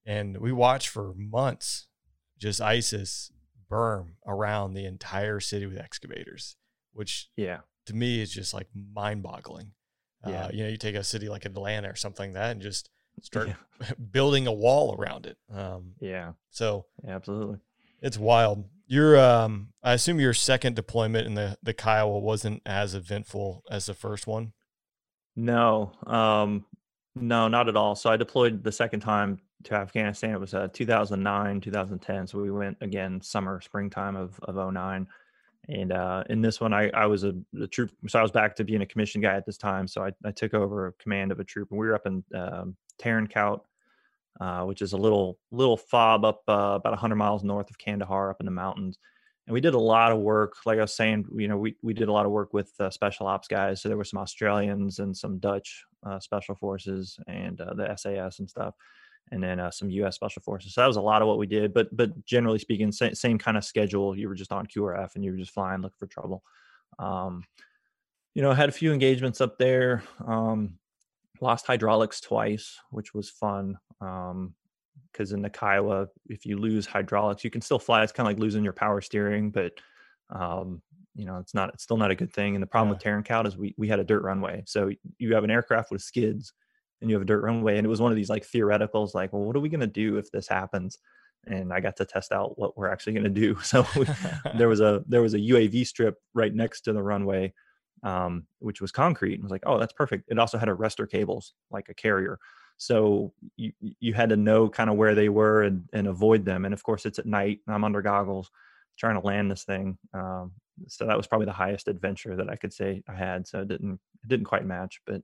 [0.06, 1.88] and we watched for months
[2.38, 3.32] just ISIS
[3.70, 6.56] burn around the entire city with excavators,
[6.94, 7.62] which Yeah.
[7.86, 9.74] to me is just like mind-boggling.
[10.26, 10.46] Yeah.
[10.46, 12.90] Uh, you know, you take a city like Atlanta or something like that, and just
[13.22, 13.88] start Yeah.
[14.12, 15.38] building a wall around it.
[15.54, 16.34] Um, Yeah.
[16.50, 17.16] so Yeah.
[17.16, 17.60] Absolutely.
[18.02, 18.66] it's wild.
[18.88, 23.86] Your um I assume your second deployment in the the Kiowa wasn't as eventful as
[23.88, 24.54] the first one.
[25.36, 26.66] No, um,
[27.16, 27.96] No, not at all.
[27.96, 30.32] So I deployed the second time to Afghanistan.
[30.32, 32.28] It was uh, 2009, 2010.
[32.28, 35.08] So we went again summer, springtime of of 09.
[35.70, 37.92] And uh, in this one, I, I was a, a, troop.
[38.08, 39.86] So I was back to being a commissioned guy at this time.
[39.86, 42.78] So I, I took over command of a troop, and we were up in um,
[43.00, 43.60] Tarin
[44.40, 48.30] uh, which is a little little fob up uh, about 100 miles north of Kandahar,
[48.30, 49.00] up in the mountains.
[49.48, 50.58] And we did a lot of work.
[50.66, 52.90] Like I was saying, you know, we we did a lot of work with uh,
[52.90, 53.82] special ops guys.
[53.82, 58.40] So there were some Australians and some Dutch uh, special forces and uh, the SAS
[58.40, 58.76] and stuff
[59.32, 60.16] and then uh, some U.S.
[60.16, 60.74] Special Forces.
[60.74, 61.74] So that was a lot of what we did.
[61.74, 64.18] But but generally speaking, same, same kind of schedule.
[64.18, 66.44] You were just on QRF and you were just flying, looking for trouble.
[67.00, 67.44] Um,
[68.34, 70.04] you know, had a few engagements up there.
[70.26, 70.76] Um,
[71.42, 73.78] lost hydraulics twice, which was fun.
[74.02, 74.54] Um,
[75.12, 78.04] because in the Kiowa, if you lose hydraulics, you can still fly.
[78.04, 79.72] It's kind of like losing your power steering, but
[80.30, 80.82] um,
[81.16, 81.74] you know, it's not.
[81.74, 82.56] It's still not a good thing.
[82.56, 83.18] And the problem yeah.
[83.18, 86.02] with Tarin is we we had a dirt runway, so you have an aircraft with
[86.02, 86.54] skids
[87.02, 87.78] and you have a dirt runway.
[87.78, 89.88] And it was one of these like theoreticals, like, well, what are we going to
[89.88, 90.98] do if this happens?
[91.46, 93.58] And I got to test out what we're actually going to do.
[93.64, 94.06] So we,
[94.58, 97.54] there was a there was a UAV strip right next to the runway,
[98.04, 99.36] um, which was concrete.
[99.36, 100.26] And was like, oh, that's perfect.
[100.30, 102.40] It also had arrestor cables, like a carrier.
[102.78, 106.66] So you you had to know kind of where they were and, and avoid them.
[106.66, 107.60] And of course, it's at night.
[107.68, 108.52] I'm under goggles
[108.98, 109.98] trying to land this thing.
[110.14, 110.52] Um,
[110.88, 113.48] so that was probably the highest adventure that I could say I had.
[113.48, 115.22] So it didn't it didn't quite match, but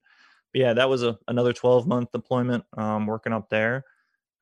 [0.53, 3.83] yeah, that was a another 12 month deployment um, working up there,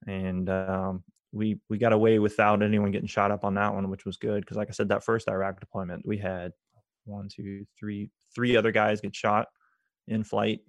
[0.08, 4.06] and um, we we got away without anyone getting shot up on that one, which
[4.06, 6.52] was good because, like I said, that first Iraq deployment, we had
[7.06, 9.48] one, two, three, three other guys get shot
[10.08, 10.62] in flight,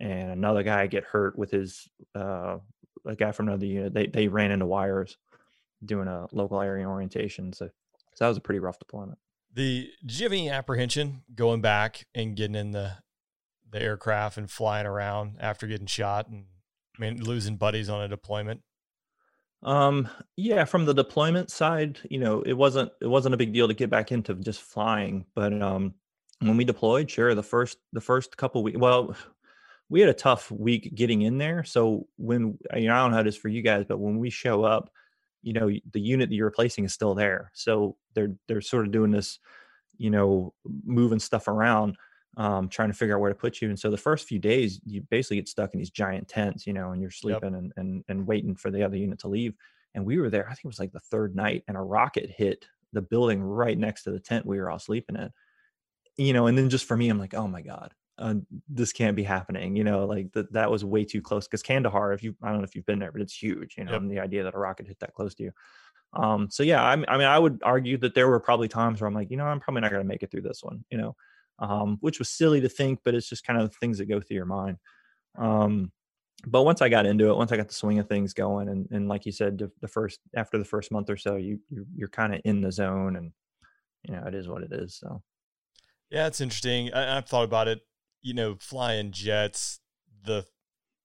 [0.00, 2.58] and another guy get hurt with his uh,
[3.06, 3.94] a guy from another unit.
[3.94, 5.16] They they ran into wires
[5.84, 7.66] doing a local area orientation, so
[8.14, 9.18] so that was a pretty rough deployment.
[9.54, 12.94] The did you have any apprehension going back and getting in the
[13.70, 16.46] the aircraft and flying around after getting shot and
[16.98, 18.62] I mean losing buddies on a deployment?
[19.62, 23.68] Um yeah, from the deployment side, you know, it wasn't it wasn't a big deal
[23.68, 25.94] to get back into just flying, but um
[26.40, 29.14] when we deployed, sure, the first the first couple weeks well,
[29.90, 31.64] we had a tough week getting in there.
[31.64, 34.18] So when you know, I don't know how it is for you guys, but when
[34.18, 34.90] we show up,
[35.42, 37.50] you know, the unit that you're replacing is still there.
[37.54, 39.38] So they're they're sort of doing this,
[39.98, 40.54] you know,
[40.84, 41.96] moving stuff around
[42.36, 43.68] um, trying to figure out where to put you.
[43.68, 46.72] And so the first few days, you basically get stuck in these giant tents, you
[46.72, 47.62] know, and you're sleeping yep.
[47.62, 49.54] and, and and waiting for the other unit to leave.
[49.94, 52.30] And we were there, I think it was like the third night, and a rocket
[52.30, 55.30] hit the building right next to the tent we were all sleeping in.
[56.16, 58.34] You know, and then just for me, I'm like, oh my god, uh,
[58.68, 59.74] this can't be happening.
[59.74, 61.46] You know, like that that was way too close.
[61.46, 63.76] Because Kandahar, if you, I don't know if you've been there, but it's huge.
[63.78, 64.00] You know, yep.
[64.02, 65.52] and the idea that a rocket hit that close to you.
[66.12, 69.08] Um, so yeah, I, I mean, I would argue that there were probably times where
[69.08, 70.84] I'm like, you know, I'm probably not going to make it through this one.
[70.90, 71.16] You know,
[71.60, 74.36] um, which was silly to think, but it's just kind of things that go through
[74.36, 74.78] your mind.
[75.38, 75.92] Um,
[76.46, 78.88] but once I got into it, once I got the swing of things going, and,
[78.90, 81.84] and like you said, the, the first after the first month or so, you you're,
[81.94, 83.32] you're kind of in the zone, and
[84.02, 84.96] you know it is what it is.
[84.96, 85.22] So,
[86.10, 86.92] yeah, it's interesting.
[86.94, 87.80] I, I've thought about it.
[88.22, 89.80] You know, flying jets,
[90.24, 90.46] the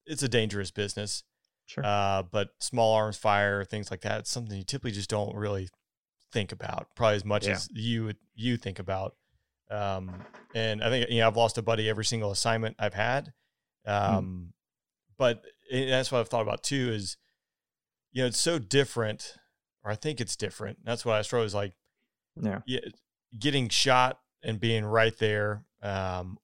[0.05, 1.23] it's a dangerous business.
[1.65, 1.83] Sure.
[1.85, 5.67] Uh, but small arms fire, things like that, it's something you typically just don't really
[6.31, 7.53] think about, probably as much yeah.
[7.53, 9.15] as you you think about.
[9.69, 10.11] Um,
[10.53, 13.33] and I think you know I've lost a buddy every single assignment I've had.
[13.85, 13.91] Hmm.
[13.91, 14.51] Um, mm.
[15.17, 16.91] But that's what I've thought about too.
[16.91, 17.17] Is
[18.11, 19.35] you know it's so different,
[19.83, 20.79] or I think it's different.
[20.83, 21.73] That's what I struggle is like.
[22.41, 22.61] Yeah.
[22.65, 22.79] Yeah.
[23.37, 26.37] Getting shot and being right there, um,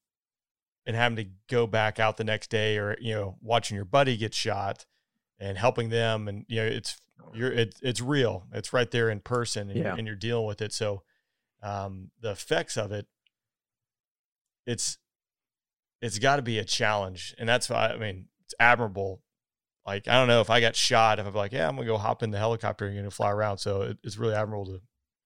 [0.86, 4.18] and having to go back out the next day, or you know, watching your buddy
[4.18, 4.86] get shot
[5.40, 6.98] and helping them, and you know, it's
[7.34, 8.46] you're it's it's real.
[8.54, 9.96] It's right there in person, and, yeah.
[9.98, 10.74] and you're dealing with it.
[10.74, 11.04] So
[11.62, 13.08] um, the effects of it,
[14.66, 14.98] it's
[16.02, 19.22] it's got to be a challenge, and that's why I mean it's admirable.
[19.86, 21.98] Like I don't know if I got shot, if I'm like, yeah, I'm gonna go
[21.98, 23.58] hop in the helicopter and gonna fly around.
[23.58, 24.82] So it, it's really admirable to.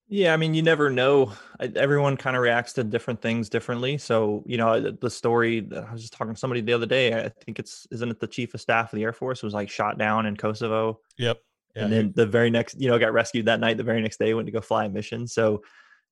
[0.08, 1.34] Yeah, I mean, you never know.
[1.60, 3.98] Everyone kind of reacts to different things differently.
[3.98, 7.12] So, you know, the story I was just talking to somebody the other day.
[7.14, 9.70] I think it's isn't it the chief of staff of the Air Force was like
[9.70, 11.00] shot down in Kosovo.
[11.18, 11.40] Yep.
[11.76, 13.78] Yeah, and then the very next, you know, got rescued that night.
[13.78, 15.28] The very next day, went to go fly a mission.
[15.28, 15.64] So,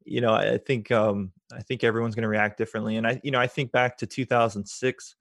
[0.06, 2.98] you know, I think um, I think everyone's going to react differently.
[2.98, 5.16] And I, you know, I think back to 2006,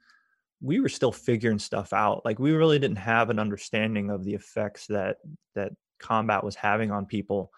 [0.61, 2.24] we were still figuring stuff out.
[2.24, 5.18] Like we really didn't have an understanding of the effects that
[5.55, 7.51] that combat was having on people.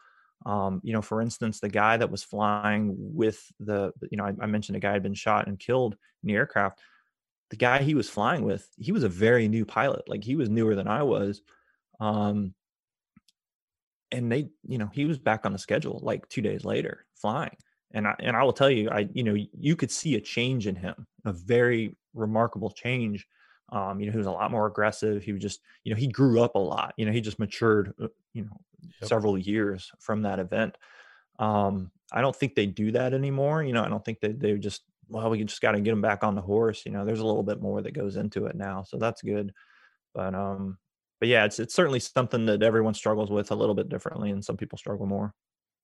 [0.46, 4.34] Um, you know, for instance, the guy that was flying with the, you know, I,
[4.40, 6.80] I mentioned a guy had been shot and killed in the aircraft.
[7.50, 10.08] The guy he was flying with, he was a very new pilot.
[10.08, 11.40] Like he was newer than I was.
[12.00, 12.54] Um,
[14.14, 17.56] and they you know he was back on the schedule like two days later flying
[17.92, 20.66] and I, and I will tell you I you know you could see a change
[20.66, 23.26] in him a very remarkable change
[23.70, 25.22] Um, you know, he was a lot more aggressive.
[25.24, 26.92] He was just, you know, he grew up a lot.
[26.98, 28.60] You know, he just matured, uh, you know,
[29.00, 29.12] Yep.
[29.12, 30.76] several years from that event.
[31.38, 33.62] Um, I don't think they do that anymore.
[33.64, 36.02] You know, I don't think that they just, well, we just got to get him
[36.02, 36.86] back on the horse.
[36.86, 39.52] You know, there's a little bit more that goes into it now, so that's good.
[40.14, 40.78] But um,
[41.24, 44.44] but yeah, it's it's certainly something that everyone struggles with a little bit differently, and
[44.44, 45.32] some people struggle more.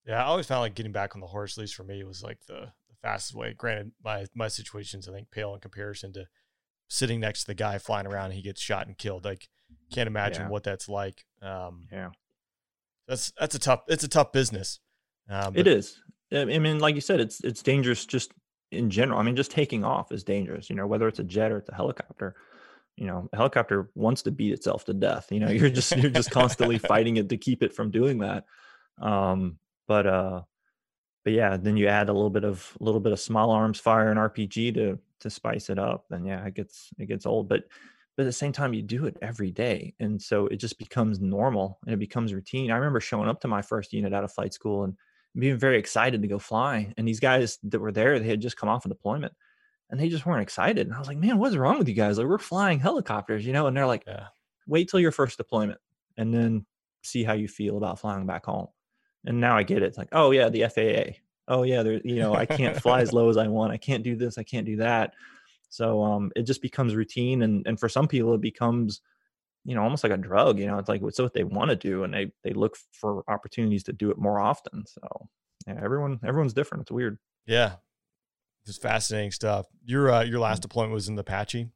[0.07, 2.23] Yeah, I always found like getting back on the horse, at least for me, was
[2.23, 3.55] like the, the fastest way.
[3.57, 6.27] Granted, my my situations I think pale in comparison to
[6.89, 9.25] sitting next to the guy flying around and he gets shot and killed.
[9.25, 9.49] Like,
[9.91, 10.49] can't imagine Yeah.
[10.51, 11.25] what that's like.
[11.41, 12.11] Um, Yeah.
[13.09, 14.79] that's that's a tough it's a tough business.
[15.31, 16.03] Um, It is.
[16.33, 18.33] I I mean, like you said, it's it's dangerous just
[18.71, 19.19] in general.
[19.19, 20.69] I mean, just taking off is dangerous.
[20.69, 22.35] You know, whether it's a jet or it's a helicopter.
[22.97, 25.31] You know, a helicopter wants to beat itself to death.
[25.31, 28.45] You know, you're just you're just constantly fighting it to keep it from doing that.
[29.01, 30.43] Um, but uh,
[31.25, 33.81] but yeah, then you add a little bit of a little bit of small arms
[33.81, 36.05] fire and RPG to to spice it up.
[36.11, 37.49] Then yeah, it gets it gets old.
[37.49, 37.65] But
[38.17, 41.21] but at the same time, you do it every day, and so it just becomes
[41.21, 42.71] normal and it becomes routine.
[42.71, 44.95] I remember showing up to my first unit out of flight school and
[45.39, 46.93] being very excited to go fly.
[46.97, 49.33] And these guys that were there, they had just come off a deployment
[49.91, 50.87] and they just weren't excited.
[50.87, 52.17] And I was like, man, what's wrong with you guys?
[52.19, 53.67] Like, we're flying helicopters, you know?
[53.67, 54.27] And they're like, Yeah.
[54.67, 55.81] wait till your first deployment
[56.17, 56.65] and then
[57.03, 58.69] see how you feel about flying back home.
[59.27, 59.87] And now I get it.
[59.87, 61.19] It's like, oh, yeah, the FAA.
[61.49, 63.73] Oh, yeah, there, you know, I can't fly as low as I want.
[63.73, 64.39] I can't do this.
[64.39, 65.15] I can't do that.
[65.69, 67.43] So um, it just becomes routine.
[67.43, 69.01] And, and for some people, it becomes,
[69.65, 70.59] you know, almost like a drug.
[70.59, 73.23] You know, it's like it's what they want to do, and they they look for
[73.29, 74.87] opportunities to do it more often.
[74.87, 75.29] So
[75.67, 76.83] yeah, everyone everyone's different.
[76.83, 77.19] It's weird.
[77.47, 77.75] yeah,
[78.71, 79.67] just fascinating stuff.
[79.85, 81.69] Your uh, your last deployment was in the Apache.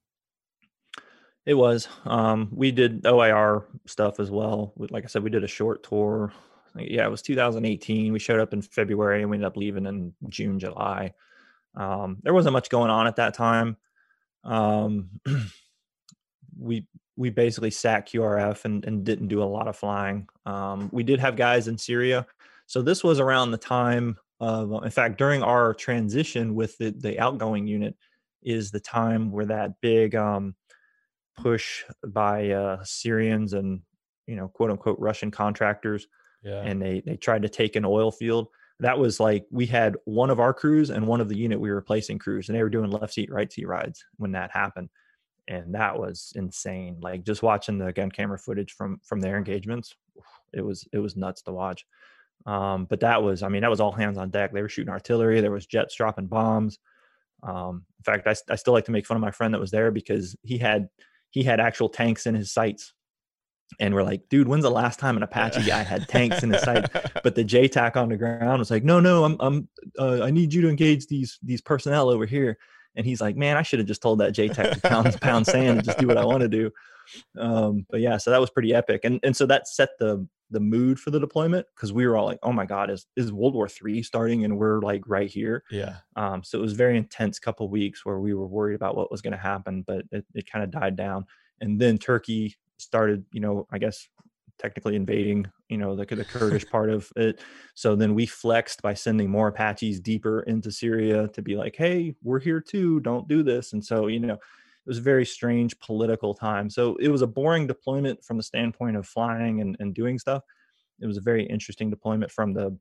[1.45, 1.89] It was.
[2.05, 4.73] Um, we did OIR stuff as well.
[4.77, 6.33] We- Like I said, we did a short tour.
[6.77, 8.13] Yeah, it was 2018.
[8.13, 11.13] We showed up in February and we ended up leaving in June, July.
[11.77, 13.77] Um, there wasn't much going on at that time.
[14.45, 15.11] Um,
[16.59, 16.87] we
[17.17, 20.29] we basically sat QRF and, and didn't do a lot of flying.
[20.47, 22.27] Um, we did have guys in Syria,
[22.67, 24.73] so this was around the time of.
[24.85, 27.97] In fact, during our transition with the the outgoing unit,
[28.43, 30.55] is the time where that big um,
[31.37, 33.83] push by uh, Syrians and
[34.27, 36.07] you know quote unquote Russian contractors
[36.43, 38.49] Yeah, and they they tried to take an oil field.
[38.81, 41.71] That was like we had one of our crews and one of the unit we
[41.71, 44.91] were replacing crews, and they were doing left seat, right seat rides when that happened,
[45.49, 46.99] and that was insane.
[47.01, 49.95] Like just watching the gun camera footage from from their engagements,
[50.53, 51.87] it was it was nuts to watch.
[52.47, 54.53] Um, but that was, I mean, that was all hands on deck.
[54.53, 55.41] They were shooting artillery.
[55.41, 56.79] There was jets dropping bombs.
[57.43, 59.91] Um, in fact, I still like to make fun of my friend that was there
[59.91, 60.89] because he had
[61.31, 62.95] he had actual tanks in his sights,
[63.81, 66.63] and we're like, dude, when's the last time an Apache guy had tanks in his
[66.63, 66.91] sight?
[67.23, 69.69] but the JTAC on the ground was like, no, no, I'm, I'm,
[69.99, 72.59] uh, I need you to engage these, these personnel over here.
[72.97, 75.79] And he's like, man, I should have just told that JTAC to pound, pound sand
[75.79, 76.71] and just do what I want to do.
[77.39, 79.01] Um, but yeah, so that was pretty epic.
[79.05, 82.27] And, and so that set the, the mood for the deployment because we were all
[82.27, 84.45] like, oh my God, is, is World War Three starting?
[84.45, 85.65] And we're like right here.
[85.71, 88.97] yeah, Um, so it was a very intense couple weeks where we were worried about
[88.97, 91.25] what was going to happen, but it, it kind of died down.
[91.61, 94.09] And then Turkey started, you know, I guess
[94.59, 97.41] technically invading, you know, the, the Kurdish part of it.
[97.75, 102.15] So then we flexed by sending more Apaches deeper into Syria to be like, hey,
[102.23, 103.01] we're here too.
[103.01, 103.73] Don't do this.
[103.73, 104.39] And so, you know,
[104.87, 106.69] it was a very strange political time.
[106.69, 110.43] So it was a boring deployment from the standpoint of flying and, and doing stuff.
[111.01, 112.79] It was a very interesting deployment from the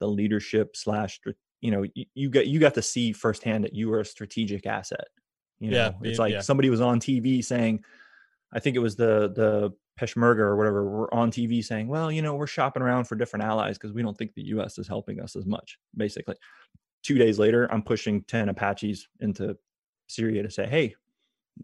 [0.00, 1.20] the leadership slash
[1.60, 4.66] you know you, you got you got to see firsthand that you were a strategic
[4.66, 5.08] asset
[5.58, 6.40] you know Yeah, it's like yeah.
[6.40, 7.82] somebody was on tv saying
[8.52, 12.22] i think it was the the peshmerga or whatever were on tv saying well you
[12.22, 15.20] know we're shopping around for different allies because we don't think the us is helping
[15.20, 16.36] us as much basically
[17.02, 19.56] two days later i'm pushing 10 apaches into
[20.06, 20.94] syria to say hey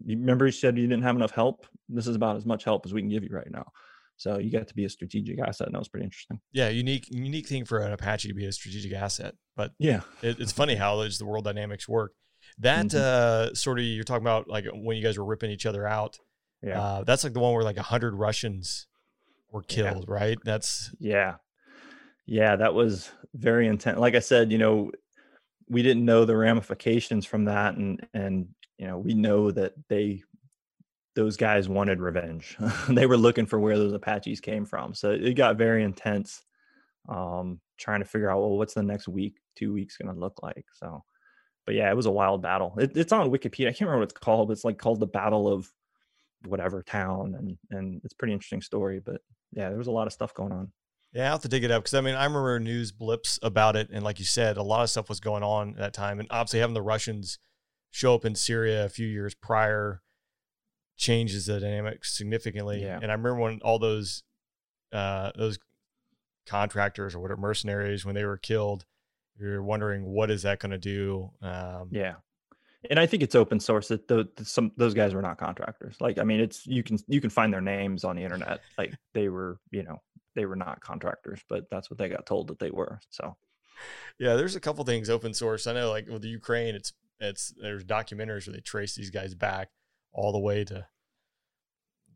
[0.05, 2.85] you remember you said you didn't have enough help this is about as much help
[2.85, 3.65] as we can give you right now
[4.17, 6.69] so you got to be a strategic asset and that was pretty interesting yeah.
[6.69, 9.35] Unique, unique thing for an Apache to be a strategic asset.
[9.57, 12.13] But yeah it, it's funny how the world dynamics work.
[12.59, 12.95] That Mhm.
[12.95, 16.17] uh, sort of you're talking about like when you guys were ripping each other out.
[16.63, 18.87] yeah Uh, that's like the one where like a hundred Russians
[19.51, 19.75] were Yeah.
[19.91, 20.37] killed, right?
[20.45, 21.35] That's Yeah.
[22.25, 23.99] Yeah, that was very intense.
[23.99, 24.91] Like I said, you know,
[25.67, 30.23] we didn't know the ramifications from that and and you know, we know that they
[31.15, 32.57] those guys wanted revenge.
[32.89, 34.93] they were looking for where those Apaches came from.
[34.93, 36.43] So it got very intense.
[37.07, 40.41] Um trying to figure out well what's the next week, 2 weeks going to look
[40.41, 40.65] like.
[40.73, 41.03] So
[41.65, 42.75] but yeah, it was a wild battle.
[42.77, 43.67] It, it's on Wikipedia.
[43.67, 45.71] I can't remember what it's called, but it's like called the Battle of
[46.45, 49.21] whatever town and and it's pretty interesting story, but
[49.51, 50.71] yeah, there was a lot of stuff going on.
[51.13, 53.75] Yeah, I have to dig it up because I mean I remember news blips about
[53.75, 56.19] it, and like you said, a lot of stuff was going on at that time,
[56.19, 57.39] and obviously having the Russians
[57.95, 60.01] show up in Syria a few years prior,
[60.97, 62.81] changes the dynamic significantly.
[62.83, 62.99] Yeah.
[63.01, 64.21] And I remember when all those
[64.91, 65.57] uh, those
[66.45, 68.83] contractors or whatever mercenaries when they were killed,
[69.39, 71.31] you're wondering what is that going to do?
[71.41, 72.15] Um, Yeah.
[72.89, 75.95] And I think it's open source that the, the- some those guys were not contractors.
[76.01, 78.59] Like I mean, it's you can you can find their names on the internet.
[78.77, 80.01] Like they were, you know,
[80.35, 82.99] they were not contractors, but that's what they got told that they were.
[83.09, 83.37] So
[84.19, 85.65] Yeah, there's a couple things open source.
[85.65, 89.33] I know, like with the Ukraine, it's it's there's documentaries where they trace these guys
[89.35, 89.69] back
[90.13, 90.87] all the way to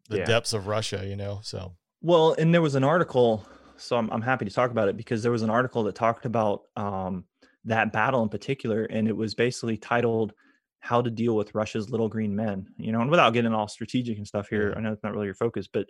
[0.09, 0.25] the Yeah.
[0.25, 1.05] depths of Russia.
[1.07, 3.45] You know, so Well, and there was an article,
[3.77, 6.25] so I'm, I'm happy to talk about it because there was an article that talked
[6.25, 7.25] about um,
[7.65, 10.33] that battle in particular, and it was basically titled
[10.79, 14.17] "How to Deal with Russia's Little Green Men." You know, and without getting all strategic
[14.17, 14.73] and stuff here.
[14.75, 15.87] I know it's not really your focus, but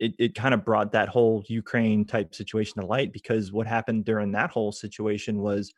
[0.00, 4.04] it it kind of brought that whole Ukraine type situation to light because what happened
[4.04, 5.72] during that whole situation was,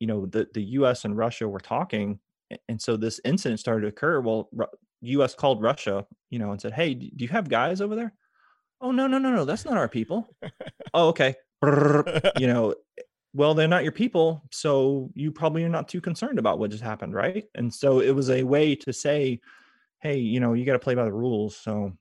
[0.00, 1.04] you know, the the U.S.
[1.04, 2.18] and Russia were talking,
[2.68, 4.20] and so this incident started to occur.
[4.20, 4.66] Well, Ru-
[5.02, 5.34] U.S.
[5.34, 8.14] called Russia, you know, and said, "Hey, do you have guys over there?"
[8.80, 10.28] Oh no, no, no, no, that's not our people.
[10.94, 11.34] oh, okay.
[12.38, 12.74] You know,
[13.34, 16.82] well, they're not your people, so you probably are not too concerned about what just
[16.82, 17.44] happened, right?
[17.56, 19.40] And so it was a way to say,
[20.00, 21.56] hey, you know, you got to play by the rules.
[21.56, 21.92] So,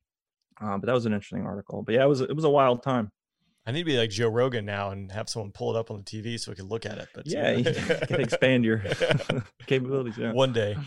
[0.62, 1.84] uh, but that was an interesting article.
[1.84, 3.12] But yeah, it was it was a wild time.
[3.68, 5.98] I need to be like Joe Rogan now and have someone pull it up on
[5.98, 7.10] the TV so we can look at it.
[7.14, 8.78] But Yeah, you can expand your
[9.68, 10.18] capabilities.
[10.18, 10.78] Yeah, one day.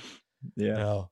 [0.57, 0.74] yeah.
[0.74, 1.11] No.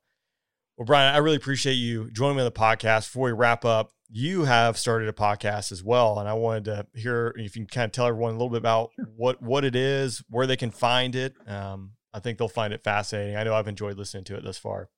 [0.78, 3.08] Well, Brian, I really appreciate you joining me on the podcast.
[3.08, 6.86] Before we wrap up, you have started a podcast as well, and I wanted to
[6.94, 9.76] hear if you can kind of tell everyone a little bit about what what it
[9.76, 11.34] is, where they can find it.
[11.46, 13.36] Um, I think they'll find it fascinating.
[13.36, 14.88] I know I've enjoyed listening to it thus far.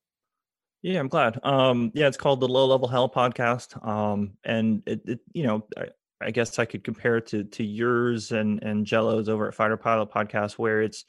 [0.83, 1.37] Yeah, I'm glad.
[1.43, 3.85] Um, yeah, it's called the Low Level Hell Podcast.
[3.85, 5.87] Um, and it, it you know, I,
[6.21, 9.77] I guess I could compare it to to yours and and Jello's over at Fighter
[9.77, 11.05] Pilot Podcast, where it's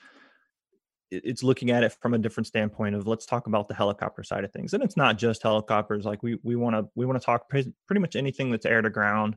[1.11, 4.45] it's looking at it from a different standpoint of let's talk about the helicopter side
[4.45, 6.05] of things, and it's not just helicopters.
[6.05, 8.83] Like we we want to we want to talk pre- pretty much anything that's air
[8.83, 9.37] to ground.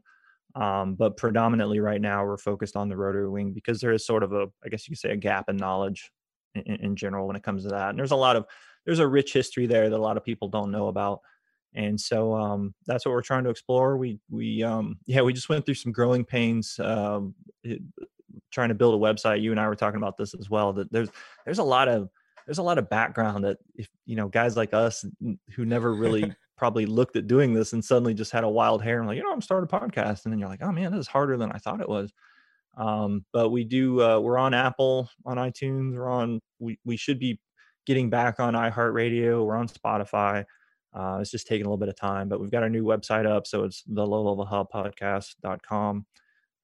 [0.55, 4.23] Um, but predominantly right now we're focused on the rotary wing because there is sort
[4.23, 6.11] of a I guess you could say a gap in knowledge
[6.55, 7.89] in, in general when it comes to that.
[7.89, 8.45] And there's a lot of
[8.85, 11.19] there's a rich history there that a lot of people don't know about
[11.73, 13.97] and so um, that's what we're trying to explore.
[13.97, 17.81] We we um, yeah we just went through some growing pains um, it-
[18.51, 19.41] trying to build a website.
[19.41, 21.09] You and i were talking about this as well that there's
[21.45, 22.09] there's a lot of
[22.45, 25.05] there's a lot of background that if you know guys like us
[25.55, 28.99] who never really probably looked at doing this and suddenly just had a wild hair
[28.99, 30.23] and like you know i'm starting a podcast.
[30.23, 32.13] And then you're like oh man this is harder than i thought it was.
[32.77, 37.19] Um, but we do uh, we're on apple on itunes we're on we, we should
[37.19, 37.39] be
[37.85, 40.43] getting back on iheartradio we're on spotify
[40.95, 43.25] uh, it's just taking a little bit of time but we've got our new website
[43.25, 46.05] up so it's the low level hub podcast.com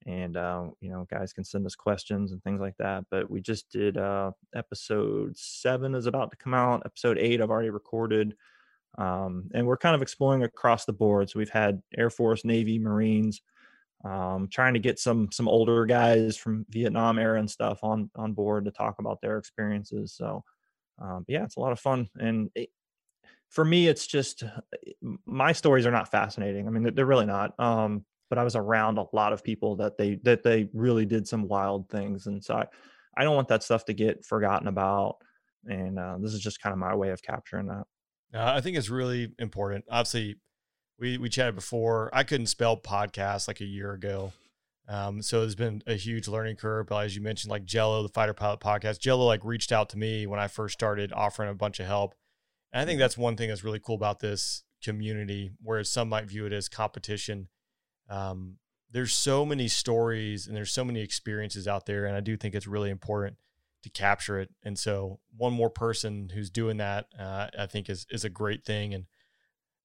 [0.08, 3.42] and uh, you know guys can send us questions and things like that but we
[3.42, 8.36] just did uh, episode seven is about to come out episode eight i've already recorded
[8.98, 12.80] um, and we're kind of exploring across the board so we've had air force navy
[12.80, 13.42] marines
[14.04, 18.34] um, trying to get some some older guys from Vietnam era and stuff on on
[18.34, 20.14] board to talk about their experiences.
[20.14, 20.44] So,
[21.00, 22.10] um, but yeah, it's a lot of fun.
[22.20, 22.50] And
[23.52, 24.44] for me, it's just
[25.26, 26.68] my stories are not fascinating.
[26.68, 27.58] I mean, they're, they're really not.
[27.60, 31.28] Um, but I was around a lot of people that they that they really did
[31.28, 32.66] some wild things, and so I,
[33.18, 35.18] I don't want that stuff to get forgotten about.
[35.66, 37.84] And uh, this is just kind of my way of capturing that.
[38.34, 39.84] Uh, I think it's really important.
[39.92, 40.38] Obviously,
[40.98, 42.10] we we chatted before.
[42.14, 44.32] I couldn't spell podcast like a year ago,
[44.88, 46.88] um, so there's been a huge learning curve.
[46.88, 49.98] But as you mentioned, like Jello, the Fighter Pilot podcast, Jello like reached out to
[49.98, 52.16] me when I first started offering a bunch of help.
[52.72, 56.26] And I think that's one thing that's really cool about this community, whereas some might
[56.26, 57.48] view it as competition.
[58.10, 58.58] Um,
[58.90, 62.56] there's so many stories and there's so many experiences out there, and I do think
[62.56, 63.38] it's really important
[63.84, 64.50] to capture it.
[64.64, 68.66] And so, one more person who's doing that, uh, I think, is is a great
[68.66, 68.94] thing.
[68.94, 69.06] And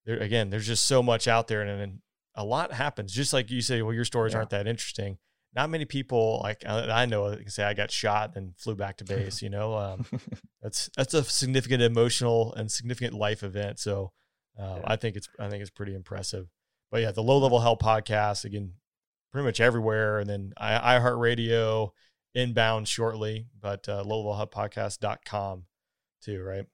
[0.05, 2.01] there again, there's just so much out there, and, and
[2.35, 3.13] a lot happens.
[3.13, 4.39] Just like you say, well, your stories Yeah.
[4.41, 5.19] aren't that interesting.
[5.57, 8.99] Not many people like I, I know can say I got shot and flew back
[8.99, 9.41] to base.
[9.41, 10.07] You know, um,
[10.63, 13.79] that's that's a significant emotional and significant life event.
[13.79, 14.13] So
[14.61, 14.83] uh, Yeah.
[14.85, 16.47] I think it's I think it's pretty impressive.
[16.91, 18.75] But yeah, the low level hell podcast again,
[19.33, 21.91] pretty much everywhere, and then I, iHeartRadio
[22.35, 25.65] inbound shortly, but uh, low level hell podcast.com
[26.23, 26.67] too, right?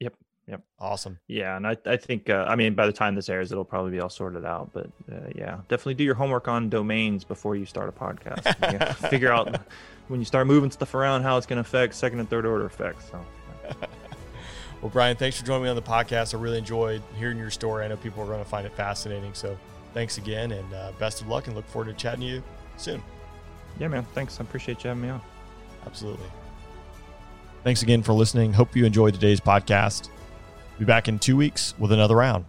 [0.00, 0.14] Yep,
[0.48, 0.62] yep.
[0.80, 1.18] Awesome.
[1.28, 3.92] Yeah, and I, I think uh, I mean by the time this airs, it'll probably
[3.92, 4.70] be all sorted out.
[4.72, 8.72] But uh, yeah, definitely do your homework on domains before you start a podcast.
[8.72, 9.60] You gotta figure out
[10.08, 12.64] when you start moving stuff around how it's going to affect second and third order
[12.64, 13.10] effects.
[13.10, 13.24] So
[14.80, 16.34] Well, Brian, thanks for joining me on the podcast.
[16.34, 17.84] I really enjoyed hearing your story.
[17.84, 19.34] I know people are going to find it fascinating.
[19.34, 19.58] So
[19.92, 22.42] thanks again and uh, best of luck and look forward to chatting to you
[22.76, 23.02] soon.
[23.80, 24.38] yeah, man, thanks.
[24.38, 25.20] I appreciate you having me on.
[25.84, 26.26] Absolutely.
[27.64, 28.52] Thanks again for listening.
[28.52, 30.10] Hope you enjoyed today's podcast.
[30.78, 32.44] Be back in two weeks with another round.